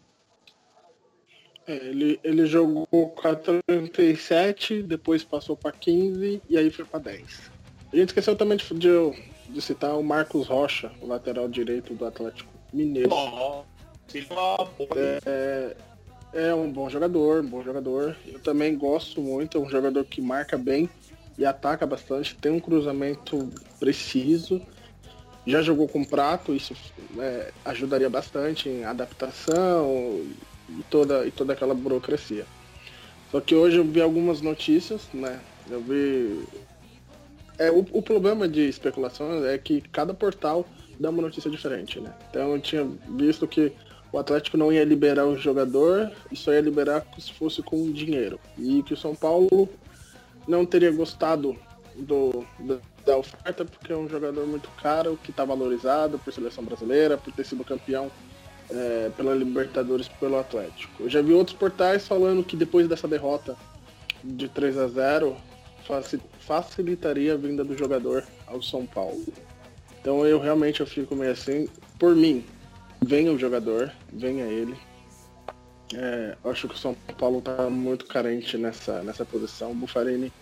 [1.67, 7.01] É, ele, ele jogou com a 37, depois passou para 15 e aí foi para
[7.01, 7.51] 10.
[7.93, 8.89] A gente esqueceu também de, de,
[9.49, 13.11] de citar o Marcos Rocha, o lateral direito do Atlético Mineiro.
[13.11, 13.65] For,
[15.27, 15.77] É,
[16.33, 18.17] é um bom jogador, um bom jogador.
[18.27, 20.89] Eu também gosto muito, é um jogador que marca bem
[21.37, 24.61] e ataca bastante, tem um cruzamento preciso.
[25.47, 26.75] Já jogou com prato, isso
[27.19, 30.23] é, ajudaria bastante em adaptação
[30.69, 32.45] e toda, e toda aquela burocracia.
[33.31, 35.41] Só que hoje eu vi algumas notícias, né?
[35.71, 36.45] Eu vi.
[37.59, 40.67] É, o, o problema de especulação é que cada portal
[40.99, 42.13] dá uma notícia diferente, né?
[42.29, 43.73] Então eu tinha visto que
[44.13, 48.39] o Atlético não ia liberar o jogador e só ia liberar se fosse com dinheiro.
[48.59, 49.69] E que o São Paulo
[50.49, 51.57] não teria gostado
[51.97, 56.63] do, do- da oferta porque é um jogador muito caro, que está valorizado por seleção
[56.65, 58.11] brasileira, por ter sido campeão
[58.71, 61.05] é, pela Libertadores pelo Atlético.
[61.05, 63.57] Eu já vi outros portais falando que depois dessa derrota
[64.23, 65.37] de 3 a 0
[65.87, 69.25] faci- facilitaria a vinda do jogador ao São Paulo.
[70.01, 72.45] Então eu realmente eu fico meio assim, por mim,
[73.03, 74.77] venha o jogador, venha ele.
[75.95, 79.73] É, acho que o São Paulo tá muito carente nessa, nessa posição.
[79.73, 80.33] O Bufarini,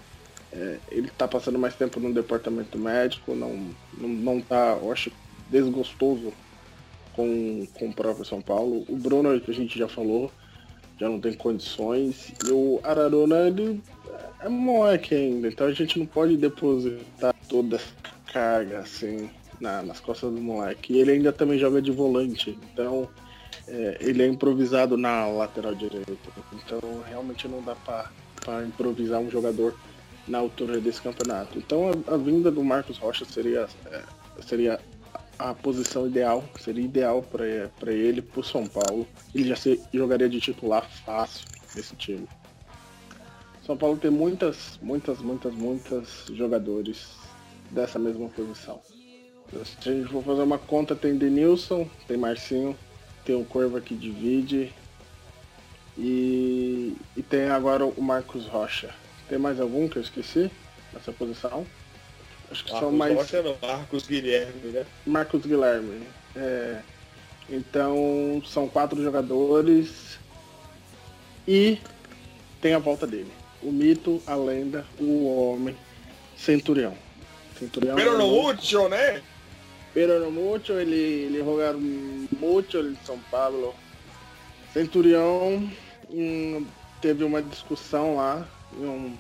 [0.53, 5.11] é, ele tá passando mais tempo no departamento médico, não, não, não tá, eu acho,
[5.51, 6.33] desgostoso
[7.15, 8.85] com, com o próprio São Paulo.
[8.89, 10.31] O Bruno, que a gente já falou,
[10.99, 12.35] já não tem condições.
[12.47, 13.81] E o Araruna, ele
[14.41, 17.95] é moleque ainda, então a gente não pode depositar toda essa
[18.27, 19.31] carga assim
[19.61, 20.93] na- nas costas do moleque.
[20.93, 23.09] E ele ainda também joga de volante, então
[23.67, 26.13] é, ele é improvisado na lateral direita.
[26.53, 28.11] Então realmente não dá pra
[28.65, 29.75] improvisar um jogador
[30.27, 31.59] na altura desse campeonato.
[31.59, 34.03] Então a, a vinda do Marcos Rocha seria, é,
[34.43, 34.79] seria
[35.39, 39.07] a posição ideal, seria ideal para ele, pro São Paulo.
[39.35, 42.27] Ele já se, jogaria de titular fácil nesse time.
[43.65, 47.11] São Paulo tem muitas, muitas, muitas, muitas jogadores
[47.71, 48.81] dessa mesma posição.
[49.51, 52.77] Se a gente for fazer uma conta, tem Denilson, tem Marcinho,
[53.25, 54.73] tem o Corva que divide
[55.97, 58.95] e, e tem agora o Marcos Rocha.
[59.29, 60.51] Tem mais algum que eu esqueci
[60.93, 61.67] nessa posição?
[62.51, 64.87] Acho que são Marcos mais Rocha não, Marcos Guilherme, né?
[65.07, 66.07] Marcos Guilherme.
[66.37, 66.81] É,
[67.49, 70.19] então são quatro jogadores
[71.47, 71.79] e
[72.61, 73.33] tem a volta dele.
[73.63, 75.77] O mito, a lenda, o homem,
[76.37, 76.95] Centurião.
[77.59, 77.97] Centurião.
[77.97, 79.23] Pero no é- mucho, né?
[79.99, 81.81] Pero mucho, ele, ele jogaram
[82.39, 83.75] mucho em São Paulo.
[84.73, 85.69] Centurião
[86.09, 86.65] hum,
[87.01, 88.47] teve uma discussão lá
[88.79, 89.17] em um,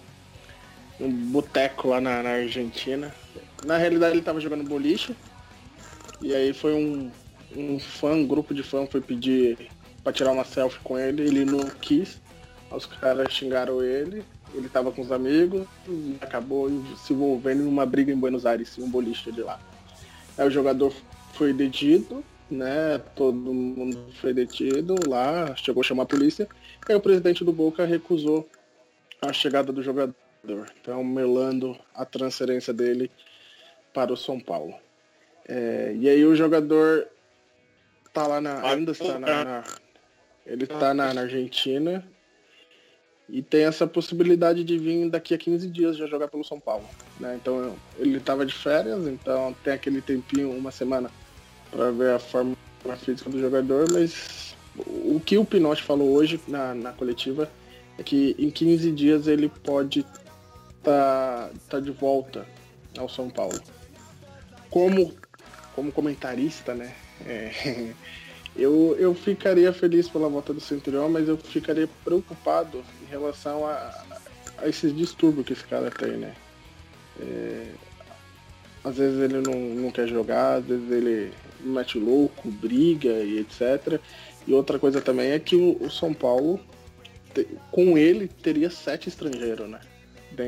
[1.00, 3.12] um boteco lá na, na Argentina.
[3.64, 5.16] Na realidade ele estava jogando boliche.
[6.20, 7.10] E aí foi um,
[7.56, 9.58] um fã, um grupo de fã foi pedir
[10.04, 12.20] pra tirar uma selfie com ele, ele não quis.
[12.70, 14.24] Os caras xingaram ele,
[14.54, 15.66] ele tava com os amigos
[16.20, 16.70] acabou
[17.04, 19.58] se envolvendo numa briga em Buenos Aires, um boliche de lá.
[20.38, 20.92] Aí o jogador
[21.34, 22.98] foi detido, né?
[23.14, 26.48] Todo mundo foi detido lá, chegou a chamar a polícia.
[26.88, 28.48] Aí o presidente do Boca recusou
[29.20, 30.14] a chegada do jogador.
[30.80, 33.10] Então melando a transferência dele
[33.92, 34.74] para o São Paulo.
[35.46, 37.06] É, e aí o jogador
[38.12, 38.62] tá lá na.
[38.70, 39.44] Ainda está na.
[39.44, 39.64] na-
[40.46, 42.02] ele tá na, na Argentina
[43.28, 46.84] e tem essa possibilidade de vir daqui a 15 dias já jogar pelo São Paulo.
[47.20, 47.38] Né?
[47.40, 51.10] Então ele tava de férias, então tem aquele tempinho, uma semana,
[51.70, 52.56] para ver a forma
[53.04, 57.50] física do jogador, mas o que o Pinotti falou hoje na, na coletiva
[57.98, 60.06] é que em 15 dias ele pode
[60.82, 62.46] tá, tá de volta
[62.96, 63.60] ao São Paulo.
[64.70, 65.14] Como,
[65.74, 66.94] como comentarista, né?
[67.26, 67.92] é,
[68.56, 74.04] eu, eu ficaria feliz pela volta do Centurião, mas eu ficaria preocupado relação a,
[74.58, 76.34] a esses distúrbios que esse cara tem, né?
[77.20, 77.66] É,
[78.84, 84.00] às vezes ele não, não quer jogar, às vezes ele mete louco, briga e etc.
[84.46, 86.60] E outra coisa também é que o, o São Paulo,
[87.34, 89.80] te- com ele, teria sete estrangeiros, né?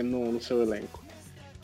[0.04, 1.02] No, no seu elenco.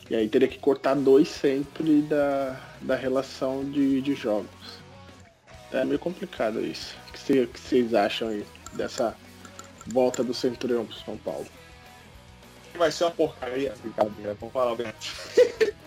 [0.09, 4.79] E aí teria que cortar dois sempre da, da relação de, de jogos.
[5.71, 6.95] É meio complicado isso.
[7.09, 9.15] O que vocês acham aí dessa
[9.87, 11.47] volta do Centurião pro São Paulo?
[12.75, 14.93] Vai ser uma porcaria, brincadeira, vamos falar bem.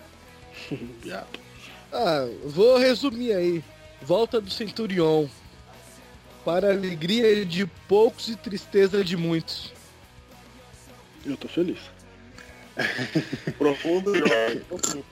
[1.93, 3.63] Ah, vou resumir aí.
[4.01, 5.27] Volta do Centurion.
[6.45, 9.73] Para alegria de poucos e tristeza de muitos.
[11.25, 11.79] Eu tô feliz.
[13.57, 15.05] Profundo jogo.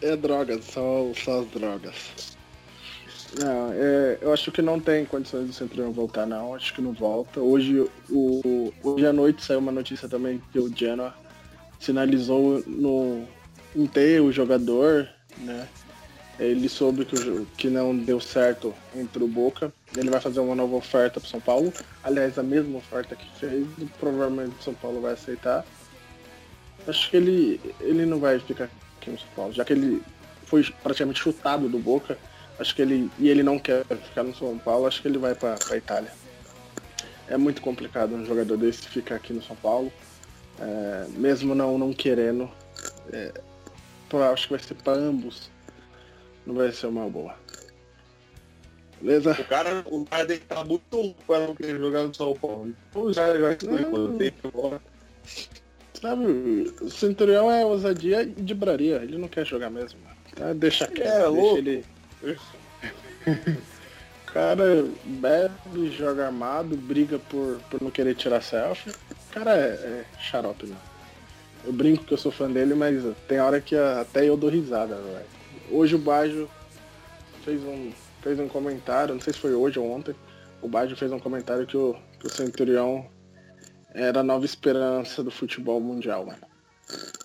[0.00, 2.31] É drogas, só, só as drogas.
[3.38, 6.92] Não, é, eu acho que não tem condições do Centurião voltar não, acho que não
[6.92, 7.40] volta.
[7.40, 11.14] Hoje, o, hoje à noite saiu uma notícia também que o Genoa
[11.80, 13.26] sinalizou no,
[13.92, 15.08] ter o jogador,
[15.38, 15.66] né?
[16.38, 19.72] Ele soube que, o que não deu certo entre o Boca.
[19.96, 21.72] Ele vai fazer uma nova oferta para São Paulo.
[22.02, 23.66] Aliás, a mesma oferta que fez,
[23.98, 25.64] provavelmente o São Paulo vai aceitar.
[26.86, 30.02] Acho que ele, ele não vai ficar aqui no São Paulo, já que ele
[30.46, 32.18] foi praticamente chutado do Boca.
[32.62, 34.86] Acho que ele e ele não quer ficar no São Paulo.
[34.86, 36.12] Acho que ele vai para a Itália.
[37.28, 39.92] É muito complicado um jogador desse ficar aqui no São Paulo,
[40.60, 42.48] é, mesmo não não querendo.
[43.12, 43.32] É,
[44.32, 45.50] acho que vai ser para ambos.
[46.46, 47.34] Não vai ser uma boa.
[49.00, 49.32] Beleza?
[49.32, 52.72] O cara, o cara dele tá muito louco para não querer jogar no São Paulo.
[52.90, 53.66] Então já, já que
[54.44, 54.80] agora.
[56.00, 56.26] Sabe,
[56.80, 58.96] o Centurião é ousadia e dibraria.
[59.02, 59.98] Ele não quer jogar mesmo.
[60.36, 60.52] Tá?
[60.52, 61.08] Deixa quieto.
[61.08, 61.58] É, deixa louco.
[61.58, 61.84] ele.
[62.22, 62.36] O
[64.32, 68.90] cara bebe, joga armado, briga por, por não querer tirar selfie.
[68.90, 70.76] O cara é, é xarope, né?
[71.64, 74.96] Eu brinco que eu sou fã dele, mas tem hora que até eu dou risada,
[74.96, 75.26] velho.
[75.70, 76.48] Hoje o Bajo
[77.44, 80.14] fez um, fez um comentário, não sei se foi hoje ou ontem,
[80.60, 83.06] o Bajo fez um comentário que o, que o Centurião
[83.94, 86.42] era a nova esperança do futebol mundial, mano.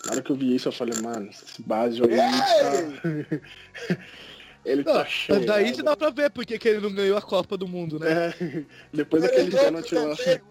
[0.05, 3.97] Na hora que eu vi isso, eu falei, mano, esse Bajo aí tá...
[4.67, 5.45] ele Não, tá cheio.
[5.45, 8.07] daí dá pra ver porque que ele não ganhou a Copa do Mundo, né?
[8.11, 8.33] É,
[8.93, 10.15] depois daquele pênalti lá.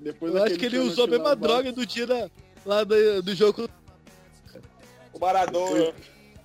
[0.00, 2.30] Depois Eu acho que ele usou a mesma droga do dia da,
[2.64, 3.68] lá do, do jogo.
[5.12, 5.92] O Maradona.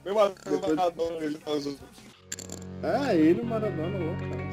[0.04, 1.80] Depois- Maradona, ele tá usando.
[2.84, 4.45] Ah, ele o Maradona louco, cara.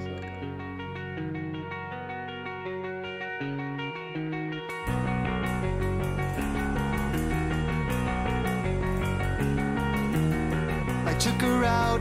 [11.12, 12.00] I took her out.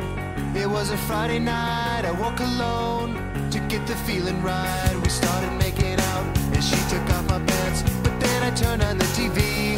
[0.56, 2.06] It was a Friday night.
[2.06, 2.12] I
[2.48, 3.12] alone
[3.52, 4.96] to get the feeling right.
[5.04, 7.84] We started making out, and she took off my pants.
[8.04, 9.76] But then I turned on the TV,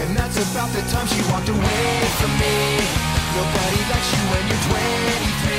[0.00, 2.78] and that's about the time she walked away from me.
[3.34, 5.58] Nobody likes you when you're 23,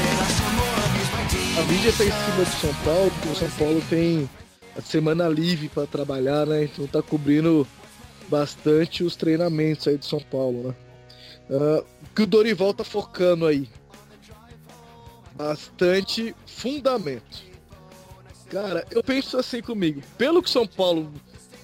[0.00, 1.52] and I still more abuse my team.
[1.60, 4.30] A mídia tá em cima do São Paulo, porque o São Paulo tem
[4.74, 6.64] a semana livre pra trabalhar, né?
[6.64, 7.68] Então tá cobrindo
[8.26, 10.74] bastante os treinamentos aí de São Paulo, né?
[11.50, 11.84] Ah,
[12.14, 13.68] que o Dorival tá focando aí?
[15.34, 17.42] Bastante fundamento.
[18.50, 20.02] Cara, eu penso assim comigo.
[20.16, 21.12] Pelo que São Paulo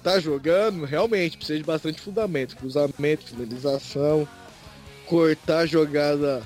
[0.03, 2.55] tá jogando, realmente precisa de bastante fundamento.
[2.55, 4.27] Cruzamento, finalização,
[5.05, 6.41] cortar a jogada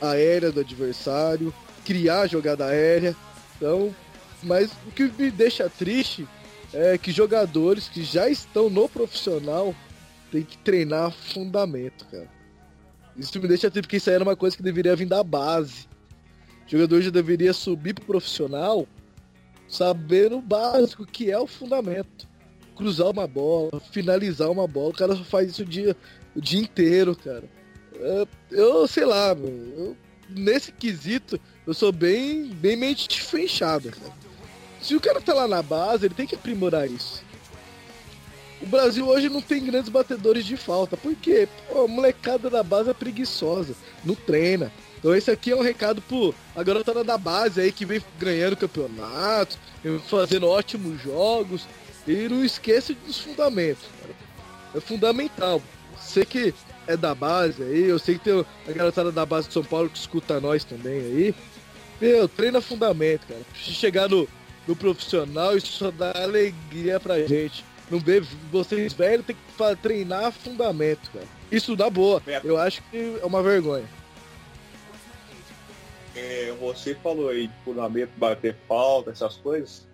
[0.00, 1.52] aérea do adversário,
[1.84, 3.16] criar a jogada aérea.
[3.56, 3.94] Então,
[4.42, 6.26] mas o que me deixa triste
[6.72, 9.74] é que jogadores que já estão no profissional
[10.34, 12.28] têm que treinar fundamento, cara.
[13.16, 15.86] Isso me deixa triste porque isso aí era uma coisa que deveria vir da base.
[16.66, 18.84] O jogador já deveria subir pro profissional
[19.68, 22.26] sabendo o básico que é o fundamento.
[22.74, 25.96] Cruzar uma bola, finalizar uma bola, o cara faz isso o dia,
[26.34, 27.44] o dia inteiro, cara.
[27.94, 29.96] É, Eu sei lá, eu-
[30.28, 34.12] nesse quesito eu sou bem, bem mente fechada, cara.
[34.82, 37.22] Se o cara tá lá na base, ele tem que aprimorar isso.
[38.62, 40.96] O Brasil hoje não tem grandes batedores de falta.
[40.96, 41.48] Por quê?
[41.68, 43.74] Pô, a molecada da base é preguiçosa,
[44.04, 44.72] não treina.
[44.98, 48.56] Então esse aqui é um recado pro a garotada da base aí que vem ganhando
[48.56, 49.58] campeonato,
[50.08, 51.66] fazendo ótimos jogos.
[52.06, 53.84] E não esqueça dos fundamentos.
[54.74, 55.62] É fundamental.
[55.98, 56.54] Você que
[56.86, 59.88] é da base aí, eu sei que tem a garotada da base de São Paulo
[59.88, 61.34] que escuta nós também aí.
[62.00, 63.40] Meu, treina fundamento, cara.
[63.54, 64.28] Se chegar no,
[64.66, 67.64] no profissional, isso só dá alegria pra gente.
[67.90, 68.20] Não vê
[68.50, 71.26] vocês velhos tem que treinar fundamento, cara.
[71.52, 72.22] Isso dá boa.
[72.42, 73.84] Eu acho que é uma vergonha.
[76.16, 79.86] É, você falou aí de fundamento, bater falta, essas coisas.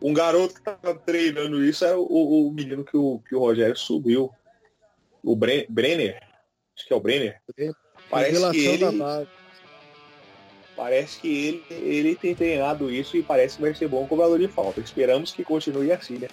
[0.00, 3.76] Um garoto que tava treinando isso era o, o menino que o, que o Rogério
[3.76, 4.30] subiu.
[5.22, 6.20] O Bre- Brenner.
[6.76, 7.40] Acho que é o Brenner.
[8.08, 8.84] Parece que, ele,
[10.76, 14.46] parece que ele, ele tem treinado isso e parece que vai ser bom cobrador de
[14.48, 14.80] falta.
[14.80, 16.28] Esperamos que continue assim, né?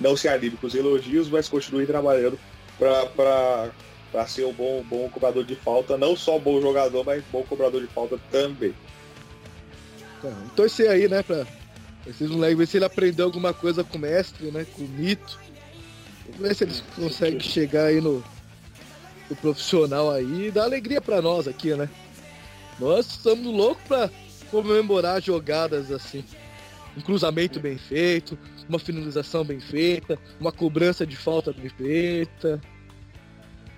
[0.00, 2.38] Não se anime com os elogios, mas continue trabalhando
[2.78, 5.98] para ser um bom, bom cobrador de falta.
[5.98, 8.74] Não só bom jogador, mas bom cobrador de falta também.
[10.18, 11.46] Então, torcer aí, né, pra
[12.06, 15.38] esses moleques, ver se ele aprendeu alguma coisa com o mestre, né, com o mito.
[16.26, 18.24] Vamos ver se eles conseguem chegar aí no,
[19.28, 21.88] no profissional aí e dar alegria pra nós aqui, né.
[22.78, 24.10] Nós estamos loucos pra
[24.50, 26.24] comemorar jogadas assim.
[26.96, 28.38] Um cruzamento bem feito,
[28.70, 32.60] uma finalização bem feita, uma cobrança de falta bem feita.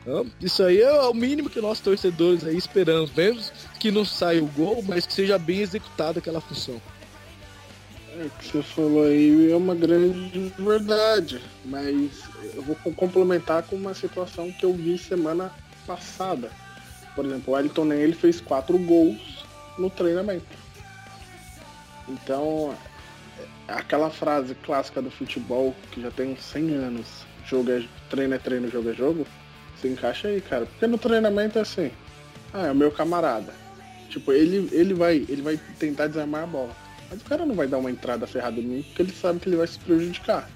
[0.00, 3.42] Então, isso aí é o mínimo que nós torcedores aí esperamos, mesmo
[3.78, 6.80] que não saia o gol, mas que seja bem executada aquela função.
[8.18, 12.22] É, o que você falou aí é uma grande verdade, mas
[12.54, 15.52] eu vou com- complementar com uma situação que eu vi semana
[15.86, 16.50] passada.
[17.14, 19.44] Por exemplo, o Elton Nem ele fez quatro gols
[19.78, 20.44] no treinamento.
[22.08, 22.74] Então,
[23.68, 27.06] aquela frase clássica do futebol que já tem uns 100 anos,
[27.46, 29.26] jogo é, treino é treino, jogo é jogo,
[29.80, 30.66] se encaixa aí, cara.
[30.66, 31.90] Porque no treinamento é assim,
[32.52, 33.52] ah, é o meu camarada.
[34.08, 36.76] Tipo, ele, ele, vai, ele vai tentar desarmar a bola.
[37.10, 39.48] Mas o cara não vai dar uma entrada ferrada em mim porque ele sabe que
[39.48, 40.48] ele vai se prejudicar.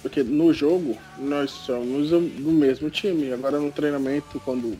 [0.00, 3.32] Porque no jogo nós somos do mesmo time.
[3.32, 4.76] Agora no treinamento, quando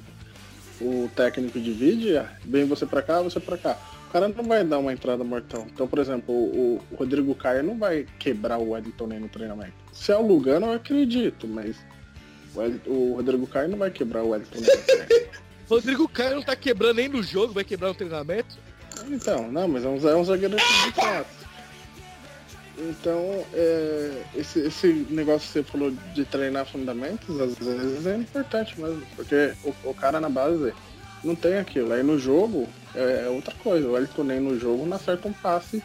[0.81, 3.79] o técnico divide, é, vem você pra cá, você pra cá.
[4.13, 5.67] O cara não vai dar uma entrada mortão.
[5.73, 9.73] Então, por exemplo, o, o Rodrigo Caio não vai quebrar o Wellington nem no treinamento.
[9.91, 11.79] Se é o Lugano, eu acredito, mas
[12.55, 15.41] o, o Rodrigo Caio não vai quebrar o Wellington nem no treinamento.
[15.67, 18.59] Rodrigo Caio não tá quebrando nem no jogo, vai quebrar no treinamento.
[19.09, 21.31] Então, não, mas é um, é um zagueiro de fato.
[22.77, 28.79] Então, é, esse, esse negócio que você falou de treinar fundamentos, às vezes é importante
[28.79, 30.75] mesmo, porque o, o cara na base
[31.25, 31.93] não tem aquilo.
[31.93, 33.89] Aí no jogo é, é outra coisa.
[33.89, 35.83] O Elton nem no jogo não acerta um passe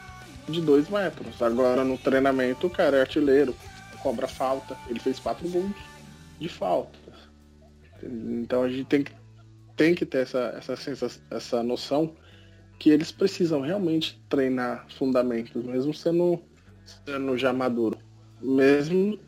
[0.47, 1.41] de dois metros.
[1.41, 3.55] Agora no treinamento o cara é artilheiro,
[4.01, 4.77] cobra falta.
[4.89, 5.71] Ele fez quatro gols
[6.39, 6.97] de falta.
[8.03, 9.11] Então a gente tem que,
[9.75, 12.15] tem que ter essa, essa, sensa- essa noção
[12.79, 16.39] que eles precisam realmente treinar fundamentos, mesmo sendo
[17.05, 17.97] sendo já maduro.
[18.41, 19.19] Mesmo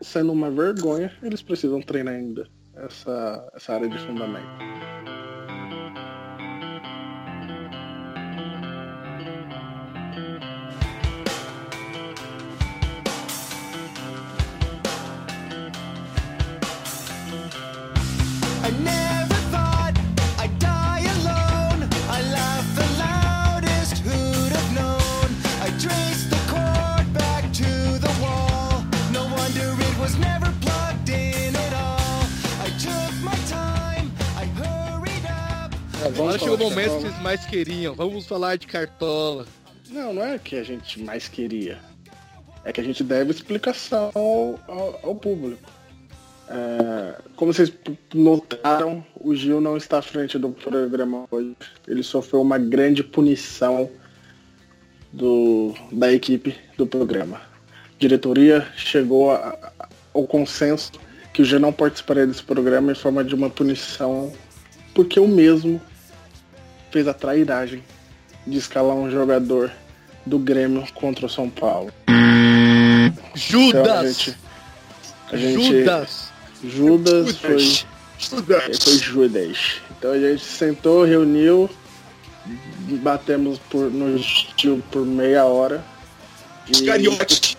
[0.00, 2.46] sendo uma vergonha, eles precisam treinar ainda
[2.76, 4.46] essa, essa área de fundamento.
[36.74, 37.00] Momento que Cartola.
[37.10, 37.94] vocês mais queriam.
[37.94, 39.46] Vamos falar de cartola.
[39.90, 41.78] Não, não é que a gente mais queria.
[42.64, 45.60] É que a gente deve explicação ao, ao- ao público.
[46.48, 47.72] É, como vocês
[48.14, 51.54] notaram, o Gil não está à frente do programa hoje.
[51.88, 53.90] Ele sofreu uma grande punição
[55.12, 57.36] do, da equipe do programa.
[57.38, 60.92] A diretoria chegou a- a- ao consenso
[61.32, 64.32] que o Gil não participaria desse programa em forma de uma punição,
[64.94, 65.80] porque o mesmo
[66.92, 67.82] fez a trairagem
[68.46, 69.72] de escalar um jogador
[70.24, 71.92] do Grêmio contra o São Paulo.
[72.06, 74.18] Então, a Judas!
[74.18, 74.38] gente,
[75.32, 76.32] a gente, Judas!
[76.62, 79.58] Judas foi, ele foi Judas.
[79.98, 81.68] Então a gente sentou, reuniu,
[83.02, 85.82] batemos por, no estilo por meia hora
[86.68, 87.56] e Cariote.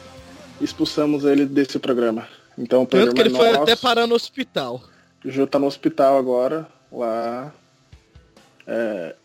[0.62, 2.28] expulsamos ele desse programa.
[2.58, 4.82] Então o Tanto programa que ele é foi até parar no hospital.
[5.24, 7.52] O Ju tá no hospital agora, lá.
[8.66, 9.16] É,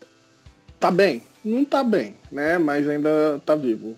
[0.79, 1.23] tá bem.
[1.43, 2.57] Não tá bem, né?
[2.57, 3.97] Mas ainda tá vivo.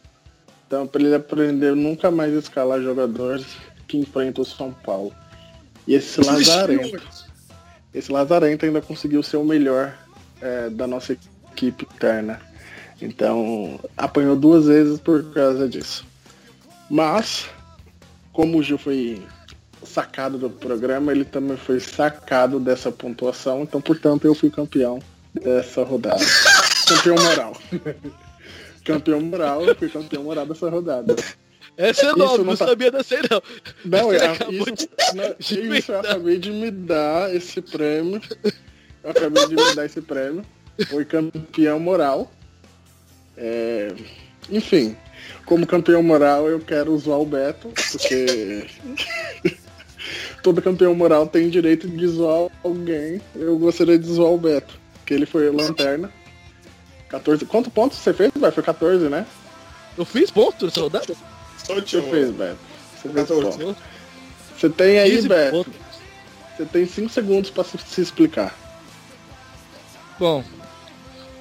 [0.68, 3.46] Então, pra ele aprender nunca mais escalar jogadores
[3.88, 5.14] que enfrentam o São Paulo.
[5.88, 7.02] E esse Lazarento.
[7.94, 9.94] Esse Lazarento ainda conseguiu ser o melhor
[10.42, 11.18] é, da nossa
[11.52, 12.40] equipe interna.
[13.02, 16.06] Então, apanhou duas vezes por causa disso.
[16.90, 17.50] Mas,
[18.32, 19.22] como o Gil foi
[19.84, 23.64] sacado do programa, ele também foi sacado dessa pontuação.
[23.64, 25.00] Então, portanto, eu fui campeão
[25.34, 26.24] dessa rodada.
[26.96, 27.58] Campeão moral.
[28.86, 31.16] campeão moral, fui campeão moral dessa rodada.
[31.78, 33.42] Essa é nova, não não tá- sabia dessa aí não.
[33.86, 34.18] Não, é,
[34.50, 38.22] isso, de- não, de isso eu acabei de me dar esse prêmio.
[39.04, 40.46] Eu acabei de me dar esse prêmio.
[40.90, 42.32] Foi campeão moral.
[43.38, 43.94] É,
[44.50, 44.96] enfim,
[45.46, 48.68] como campeão moral eu quero zoar o Beto, porque
[50.44, 53.22] todo campeão moral tem direito de zoar alguém.
[53.36, 56.12] Eu gostaria de zoar o Beto, que ele foi lanterna.
[57.12, 57.46] 14.
[57.46, 58.54] Quantos pontos você fez, Beto?
[58.54, 59.26] Foi 14, né?
[59.98, 61.14] Eu fiz ponto nessa rodada?
[61.58, 62.58] Só o Você fez, Beto.
[62.96, 63.58] Você fez 14.
[63.60, 63.84] pontos.
[64.58, 65.52] Você tem aí, 15 Beto.
[65.52, 65.74] pontos.
[66.58, 68.56] Você tem 5 segundos pra se, se explicar.
[70.20, 70.44] Bom,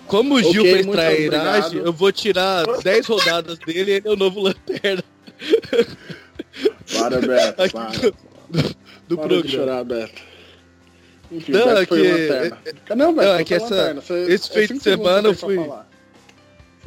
[0.07, 4.11] como o Gil Ok, fez trairagem, eu vou tirar 10 rodadas dele e ele é
[4.11, 5.05] o novo lanterna
[6.93, 7.73] Para, Beto.
[7.73, 7.91] Para.
[7.91, 8.11] do
[8.51, 8.63] Para
[9.09, 9.49] de programa.
[9.49, 10.23] chorar, Beto.
[11.31, 12.59] Enfim, Não, é foi que- lanterna.
[12.97, 13.95] Não, Beto, não, é que essa-.
[13.95, 15.57] Você- esse é fim de semana eu fui-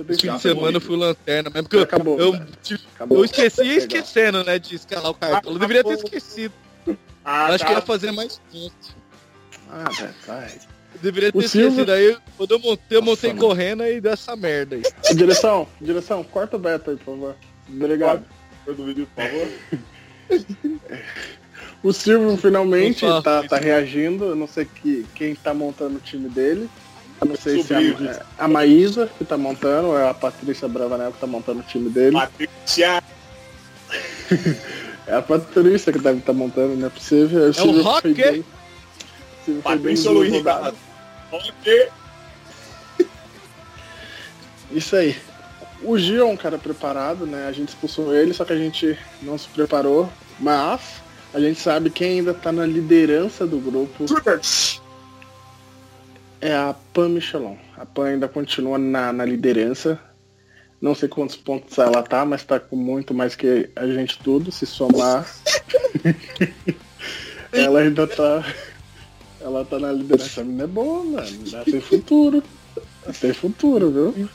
[0.10, 2.58] Esse fim de semana eu fui lanterna mesmo, porque eu, Acabou, eu, Beto.
[2.62, 3.18] tipo, Acabou.
[3.20, 3.78] eu esqueci e Legal.
[3.78, 5.54] esquecendo, né, de escalar o cartão.
[5.54, 6.54] Eu deveria ter esquecido.
[7.24, 8.96] Ah, Acho que ia fazer mais pontos.
[9.70, 9.86] Ah,
[10.28, 10.52] vai.
[10.96, 11.92] Eu deveria O ter Silvio- esquecido.
[11.94, 13.56] Aí quando eu montei, eu montei Nossa, mano.
[13.56, 14.82] correndo e deu essa merda aí.
[15.16, 17.36] Direção, direção, corta o Beto aí, por favor.
[17.70, 18.26] Obrigado.
[18.68, 19.48] Eu duvido, por favor.
[21.84, 24.24] O Silvio finalmente Não tá, tá reagindo.
[24.26, 26.70] Eu não sei que, quem tá montando o time dele.
[27.20, 30.68] Eu não sei se é a, a Maísa que tá montando ou é a Patrícia
[30.68, 32.14] Bravanel que tá montando o time dele.
[32.14, 33.04] Patrícia.
[35.06, 37.42] É a Patrícia que deve estar montando, não é possível.
[37.42, 37.52] o
[39.52, 39.62] é?
[39.62, 40.34] Patrícia Luiz.
[41.30, 41.90] Ok.
[44.72, 45.18] Isso aí.
[45.82, 47.48] O Gil é um cara preparado, né?
[47.48, 50.10] A gente expulsou ele, só que a gente não se preparou.
[50.40, 50.80] Mas
[51.34, 54.06] a gente sabe quem ainda tá na liderança do grupo
[56.44, 57.56] é a Pan Michelon.
[57.78, 59.98] A Pan ainda continua na, na liderança.
[60.82, 64.52] Não sei quantos pontos ela tá, mas tá com muito mais que a gente tudo,
[64.52, 65.26] se somar.
[67.54, 68.46] ela ainda tá.
[69.40, 70.42] Ela tá na liderança.
[70.42, 71.28] A menina é boa, mano.
[71.54, 72.44] Ela tem futuro.
[73.06, 74.30] Ela tem futuro, viu?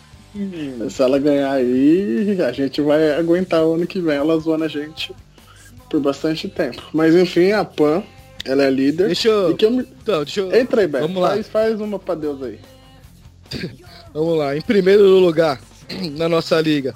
[0.88, 4.68] Se ela ganhar aí, a gente vai aguentar o ano que vem ela zoando a
[4.68, 5.14] gente
[5.88, 6.82] por bastante tempo.
[6.92, 8.02] Mas enfim, a Pan,
[8.44, 9.06] ela é líder.
[9.06, 9.56] Deixa eu.
[9.58, 9.82] Eu me...
[9.82, 10.54] Então, deixa eu.
[10.54, 11.06] Entra aí, Beto.
[11.06, 11.30] Vamos lá.
[11.30, 12.58] Faz, faz uma pra Deus aí.
[14.12, 14.56] Vamos lá.
[14.56, 15.60] Em primeiro lugar,
[16.16, 16.94] na nossa liga,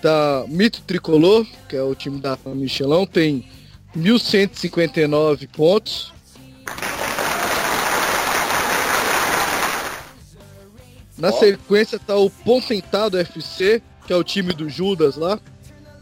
[0.00, 3.44] tá Mito Tricolor, que é o time da Michelão, tem
[3.96, 6.12] 1.159 pontos.
[11.16, 15.38] Na sequência tá o Pontentado FC, que é o time do Judas lá,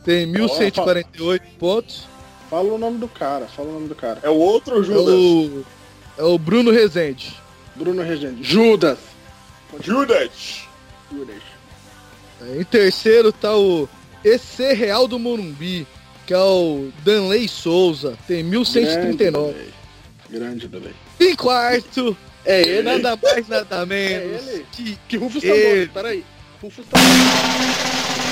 [0.05, 2.12] tem 1148 pontos.
[2.53, 4.21] Fala o nome do cara, fala o nome do cara.
[4.23, 5.15] É o outro É Judas.
[5.15, 5.65] o,
[6.19, 7.35] é o Bruno Rezende.
[7.75, 8.43] Bruno Regente.
[8.45, 8.99] Judas.
[9.81, 10.65] Judas.
[11.11, 11.37] Judas.
[12.55, 13.89] Em terceiro tá o
[14.23, 15.87] EC Real do Morumbi,
[16.27, 19.55] que é o Danley Souza, tem 1139.
[20.29, 20.93] Grande, Delay.
[21.19, 22.83] Em quarto, É ele.
[22.83, 24.67] nada mais, nada É menos ele.
[24.73, 25.79] que Que Rufus tá Ele.
[25.79, 26.23] morto, peraí.
[26.61, 28.23] Rufus tá morto.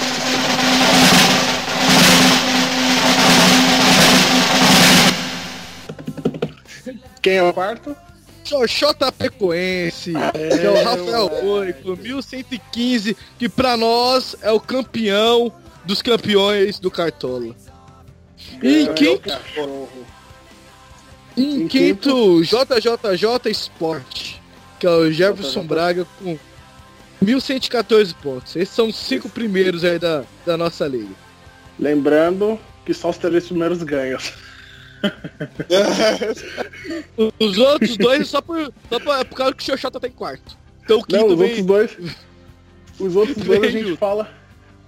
[7.22, 7.94] Quem é o quarto?
[8.44, 15.52] Xoxota Pecoense, que é o Rafael Boi, com 1115, que pra nós é o campeão
[15.84, 17.54] dos campeões do Cartola.
[18.62, 20.06] E em É, quinto, é o cachorro.
[21.36, 24.34] em em quinto, JJJ Sport,
[24.78, 25.64] que é o Jefferson.
[25.64, 26.38] Braga com
[27.20, 28.56] 1114 pontos.
[28.56, 31.14] Esses são os cinco primeiros aí da, da nossa liga.
[31.78, 34.18] Lembrando que só os três primeiros ganham.
[37.38, 40.08] Os outros dois é só por, só por, é por causa que o Xoxota tá
[40.08, 40.56] em quarto.
[40.84, 41.48] Então o Não, quinto os vem...
[41.48, 41.96] outros dois.
[42.98, 44.30] Os outros dois a gente fala.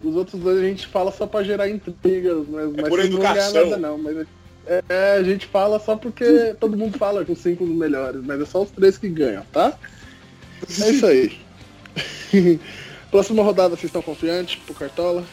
[0.02, 3.18] Os outros dois a gente fala só pra gerar intrigas, mas, mas por vocês não
[3.18, 3.64] educação.
[3.64, 3.98] nada não.
[3.98, 4.26] Mas
[4.66, 8.40] é, é, a gente fala só porque todo mundo fala com os cinco melhores, mas
[8.40, 9.78] é só os três que ganham, tá?
[10.80, 11.38] É isso aí.
[13.10, 15.24] Próxima rodada, vocês estão confiantes pro Cartola?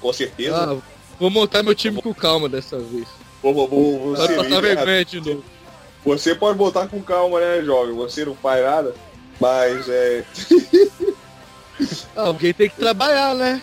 [0.00, 0.56] Com certeza.
[0.56, 0.76] Ah,
[1.18, 3.06] vou montar meu time com calma dessa vez.
[3.42, 5.44] Vou- vou- vou- Vai passar vergonha de novo.
[6.04, 7.94] você pode botar com calma, né, jovem?
[7.94, 8.94] Você não faz nada.
[9.40, 10.24] Mas é.
[12.16, 13.60] Ah, alguém tem que trabalhar, né?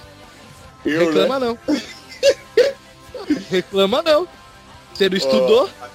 [0.85, 1.47] Eu, Reclama né?
[1.47, 1.57] não.
[3.49, 4.27] Reclama não.
[4.93, 5.69] Você não estudou?
[5.81, 5.87] Ó,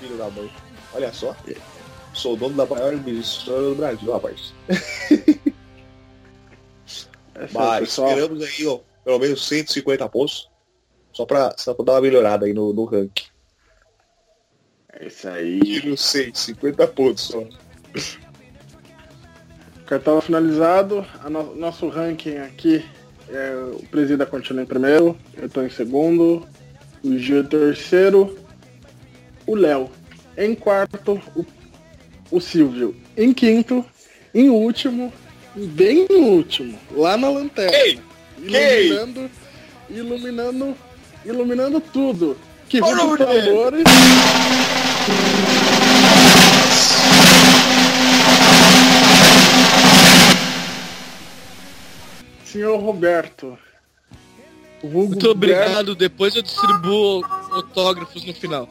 [0.00, 0.50] filho da mãe.
[0.92, 1.34] Olha só.
[2.12, 4.52] Sou o dono da maior emissora do Brasil, rapaz.
[4.70, 4.76] É
[7.52, 8.08] Mas pessoal.
[8.10, 10.48] esperamos aí, ó, pelo menos 150 pontos.
[11.14, 13.24] Só pra, só pra dar uma melhorada aí no, no ranking.
[14.92, 15.82] É isso aí.
[15.84, 17.42] Não sei, 50 pontos só.
[19.86, 21.04] Cartola finalizado.
[21.22, 22.84] A no- nosso ranking aqui
[23.28, 26.46] é o Presida continua em primeiro, eu tô em segundo,
[27.02, 28.38] o Gil em terceiro,
[29.46, 29.90] o Léo
[30.36, 31.44] em quarto, o,
[32.30, 33.84] o Silvio em quinto,
[34.34, 35.12] em último,
[35.56, 38.02] bem em último, lá na lanterna.
[38.46, 38.86] Quem?
[38.88, 39.30] Iluminando,
[39.88, 40.76] iluminando,
[41.24, 42.36] iluminando tudo.
[42.68, 43.48] Que Qual o ruim nome dos dele?
[43.48, 43.84] tambores.
[52.44, 53.58] Senhor Roberto.
[54.82, 55.94] Muito obrigado.
[55.94, 58.68] Depois eu distribuo autógrafos no final.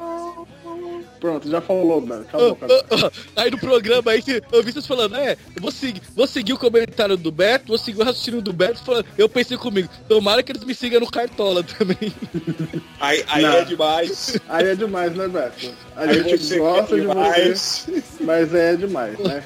[1.24, 2.26] Pronto, já falou, Beto.
[2.26, 2.68] Cala a boca.
[2.70, 3.12] Ah, ah, ah.
[3.44, 4.22] Aí no programa aí
[4.52, 7.78] eu vi vocês falando, é, eu vou seguir, vou seguir o comentário do Beto, vou
[7.78, 11.10] seguir o raciocínio do Beto, falando, eu pensei comigo, tomara que eles me sigam no
[11.10, 12.14] Cartola também.
[13.00, 14.38] Aí, aí é demais.
[14.50, 15.74] Aí é demais, né, Beto?
[15.96, 17.88] A Aí gente gosta quer de você, demais.
[18.20, 19.44] mas é demais, né?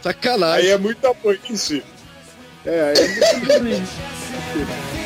[0.00, 0.66] Sacanagem.
[0.66, 1.82] Aí é muita burrice.
[2.64, 4.94] É, aí é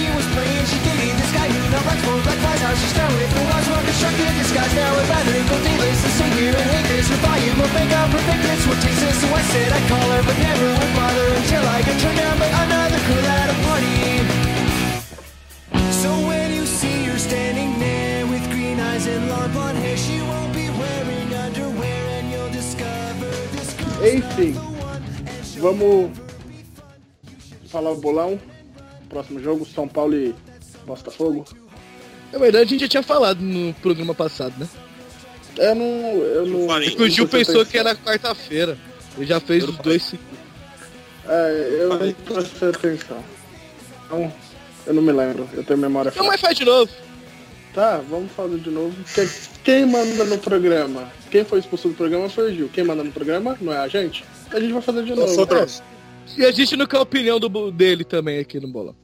[0.00, 0.64] she was playing.
[0.64, 3.28] She me this guy who now black bones, black flies, how she started.
[3.36, 6.00] The walls were constructed, disguised now with battery, gold dailies.
[6.00, 8.60] The singer and hate this, her volume will make out perfectness.
[8.64, 9.16] What takes this?
[9.20, 12.36] So I said I'd call her, but never would bother until I got turned down
[12.40, 13.92] by another girl at a party.
[16.00, 20.16] So when you see her standing there with green eyes and long blonde hair, she
[20.24, 24.00] won't be wearing underwear, and you'll discover this girl.
[24.00, 24.56] Enfim,
[25.60, 26.16] vamos
[27.68, 28.40] falar o bolão.
[29.10, 30.34] Próximo jogo, São Paulo e
[30.86, 31.44] Botafogo.
[32.32, 34.68] Na verdade, a gente já tinha falado no programa passado, né?
[35.58, 35.84] Eu não.
[35.84, 36.66] Eu não.
[36.66, 36.88] falei.
[36.88, 38.78] É que o Gil pensou que era quarta-feira.
[39.16, 40.38] Ele já fez os dois seguidos.
[41.28, 43.22] É, eu não prestei atenção.
[44.06, 44.32] Então,
[44.86, 45.48] eu não me lembro.
[45.52, 46.90] Eu tenho memória Então, mas faz de novo.
[47.74, 48.96] Tá, vamos fazer de novo.
[49.14, 49.28] Quem,
[49.62, 51.10] quem manda no programa?
[51.30, 52.70] Quem foi expulso do programa foi o Gil.
[52.72, 54.24] Quem manda no programa não é a gente?
[54.52, 55.46] A gente vai fazer de novo.
[56.36, 58.94] E a gente não quer a opinião do, dele também aqui no bolão.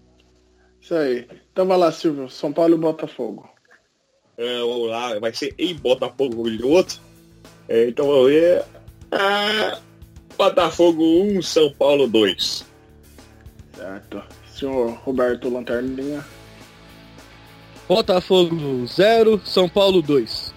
[0.81, 1.27] Isso aí.
[1.53, 2.29] Então vai lá, Silvio.
[2.29, 3.49] São Paulo e Botafogo.
[4.37, 7.01] É, vamos lá, vai ser em Botafogo de outro.
[7.69, 8.65] É, então vamos ver.
[9.11, 9.79] Ah,
[10.37, 12.67] Botafogo 1, São Paulo 2.
[13.75, 14.23] Certo.
[14.53, 16.25] Senhor Roberto Lanterninha.
[17.89, 20.55] Botafogo 0, São Paulo 2.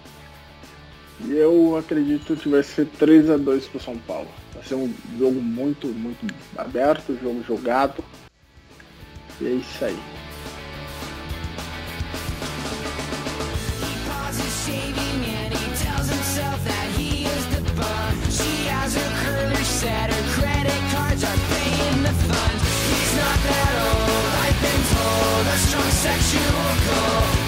[1.26, 4.30] E Eu acredito que vai ser 3 a 2 pro São Paulo.
[4.54, 6.26] Vai ser um jogo muito, muito
[6.58, 8.04] aberto, jogo jogado.
[9.42, 10.00] E é isso aí.
[26.02, 27.39] sexual goal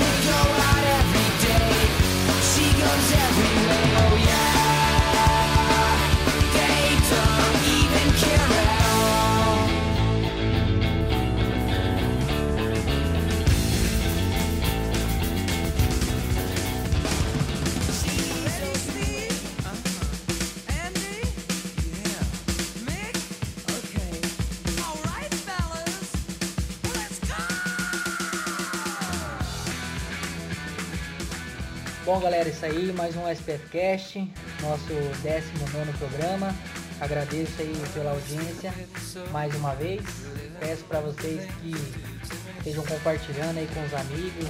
[32.11, 34.85] Bom, galera, isso aí, mais um SPFcast, nosso
[35.23, 36.53] 19 programa.
[36.99, 38.73] Agradeço aí pela audiência
[39.31, 40.01] mais uma vez.
[40.59, 41.73] Peço para vocês que
[42.57, 44.45] estejam compartilhando aí com os amigos.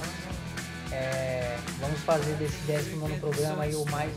[0.90, 4.12] É, vamos fazer desse 19 programa aí o mais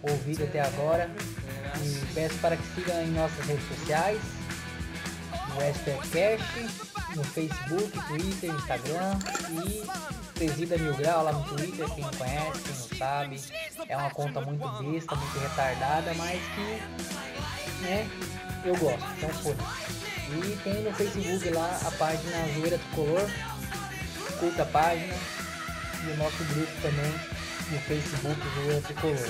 [0.00, 1.10] ouvido até agora.
[1.84, 4.20] E peço para que sigam em nossas redes sociais,
[5.48, 9.18] no SPFcast, no Facebook, Twitter, Instagram
[9.64, 9.84] e
[10.34, 13.40] Presida Mil Grau lá no Twitter, quem não conhece, quem não sabe.
[13.88, 18.08] É uma conta muito besta, muito retardada, mas que né,
[18.64, 19.56] eu gosto, então foi.
[20.32, 23.28] E tem no Facebook lá a página Zoeira Tricolor,
[24.38, 25.14] curta a página
[26.04, 27.12] e o nosso grupo também
[27.70, 29.28] no Facebook Zoeira Tricolor.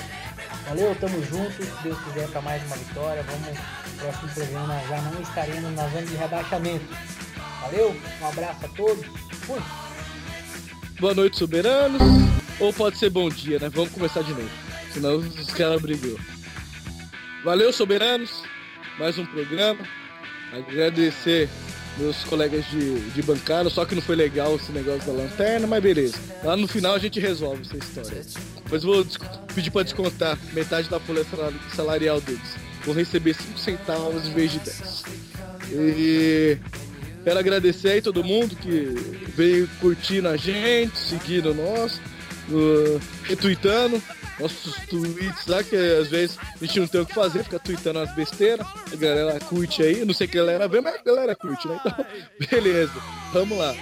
[0.67, 3.57] Valeu, tamo junto, se Deus quiser para mais uma vitória, vamos
[4.01, 6.85] próximo programa já não estaremos na zona de rebaixamento.
[7.61, 9.05] Valeu, um abraço a todos.
[9.45, 9.59] Fui.
[10.99, 12.01] Boa noite, soberanos.
[12.59, 13.69] Ou pode ser bom dia, né?
[13.69, 14.49] Vamos começar de novo.
[14.91, 16.19] Senão os caras brigou.
[17.43, 18.43] Valeu, soberanos.
[18.99, 19.79] Mais um programa.
[20.51, 21.49] Agradecer
[21.97, 25.83] meus colegas de, de bancada, só que não foi legal esse negócio da lanterna, mas
[25.83, 26.17] beleza.
[26.43, 28.23] Lá no final a gente resolve essa história.
[28.63, 29.05] Depois vou
[29.53, 31.25] pedir para descontar metade da folha
[31.75, 32.55] salarial deles.
[32.83, 35.03] Vou receber 5 centavos em vez de 10.
[35.71, 36.57] E
[37.23, 38.93] Quero agradecer aí todo mundo que
[39.35, 42.01] veio curtindo a gente, seguindo nós,
[42.49, 44.01] uh, retweetando
[44.39, 47.99] nossos tweets lá, que às vezes a gente não tem o que fazer, fica tweetando
[47.99, 48.65] as besteiras.
[48.91, 51.79] A galera curte aí, não sei que galera vê, mas a galera curte, né?
[51.79, 52.05] Então,
[52.49, 52.93] beleza,
[53.31, 53.75] vamos lá.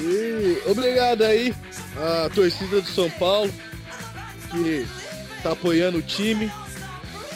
[0.00, 1.52] E obrigado aí
[1.96, 3.52] a torcida do São Paulo,
[4.52, 4.86] que
[5.42, 6.50] tá apoiando o time,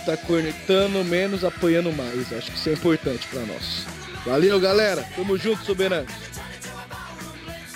[0.06, 2.32] tá conectando menos, apoiando mais.
[2.32, 3.91] Acho que isso é importante para nós.
[4.24, 5.04] Valeu, galera.
[5.16, 6.06] Tamo junto, soberano.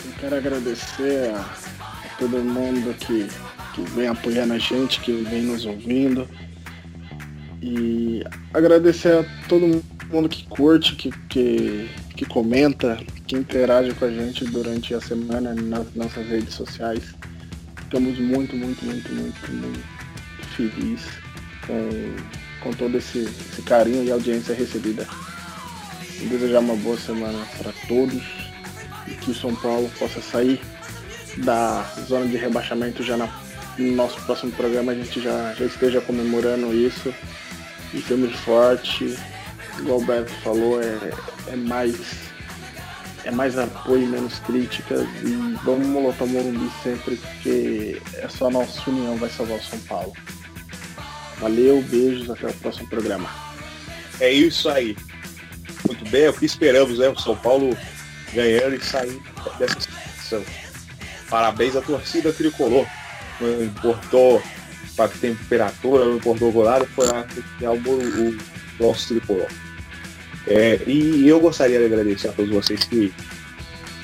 [0.04, 3.26] Eu quero agradecer a, a todo mundo que,
[3.74, 6.28] que vem apoiando a gente, que vem nos ouvindo.
[7.60, 8.22] E
[8.54, 14.44] agradecer a todo mundo que curte, que, que, que comenta, que interage com a gente
[14.44, 17.02] durante a semana nas nossas redes sociais.
[17.82, 19.96] Estamos muito, muito, muito, muito, muito
[20.56, 21.06] felizes
[21.66, 22.16] com,
[22.62, 25.06] com todo esse, esse carinho e audiência recebida
[26.24, 28.22] desejar uma boa semana para todos
[29.06, 30.60] e que o São Paulo possa sair
[31.38, 33.28] da zona de rebaixamento já na,
[33.78, 34.92] no nosso próximo programa.
[34.92, 37.12] A gente já, já esteja comemorando isso.
[37.94, 39.16] E temos forte,
[39.80, 41.12] o Beto falou, é,
[41.48, 42.26] é mais
[43.24, 48.50] é mais apoio menos críticas e vamos molotar o Morumbi sempre porque é só a
[48.50, 50.12] nossa união vai salvar o São Paulo.
[51.40, 53.28] Valeu, beijos, até o próximo programa.
[54.20, 54.96] É isso aí
[55.86, 57.08] muito bem, é o que esperamos, né?
[57.08, 57.76] O São Paulo
[58.32, 59.22] ganhando e saindo
[59.58, 60.44] dessa situação.
[61.28, 62.86] Parabéns à torcida tricolor.
[63.40, 64.42] Não importou
[64.96, 67.24] para temperatura, não importou nada, foi lá
[67.58, 68.38] criar o, o
[68.80, 69.48] nosso tricolor.
[70.46, 73.12] É, e eu gostaria de agradecer a todos vocês que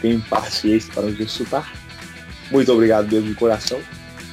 [0.01, 1.73] têm paciência para nos escutar.
[2.51, 3.81] Muito obrigado mesmo de coração.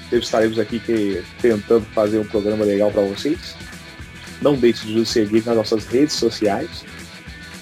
[0.09, 3.55] Sempre estaremos aqui que, tentando fazer um programa legal para vocês.
[4.41, 6.83] Não deixe de nos seguir nas nossas redes sociais.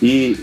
[0.02, 0.38] E,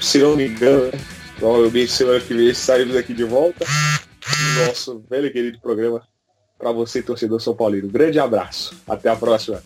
[0.00, 0.92] se não me engano,
[1.38, 6.02] provavelmente semana que vem saímos aqui de volta no nosso velho e querido programa
[6.58, 7.88] para você, torcedor São Paulino.
[7.88, 8.74] grande abraço.
[8.88, 9.62] Até a próxima.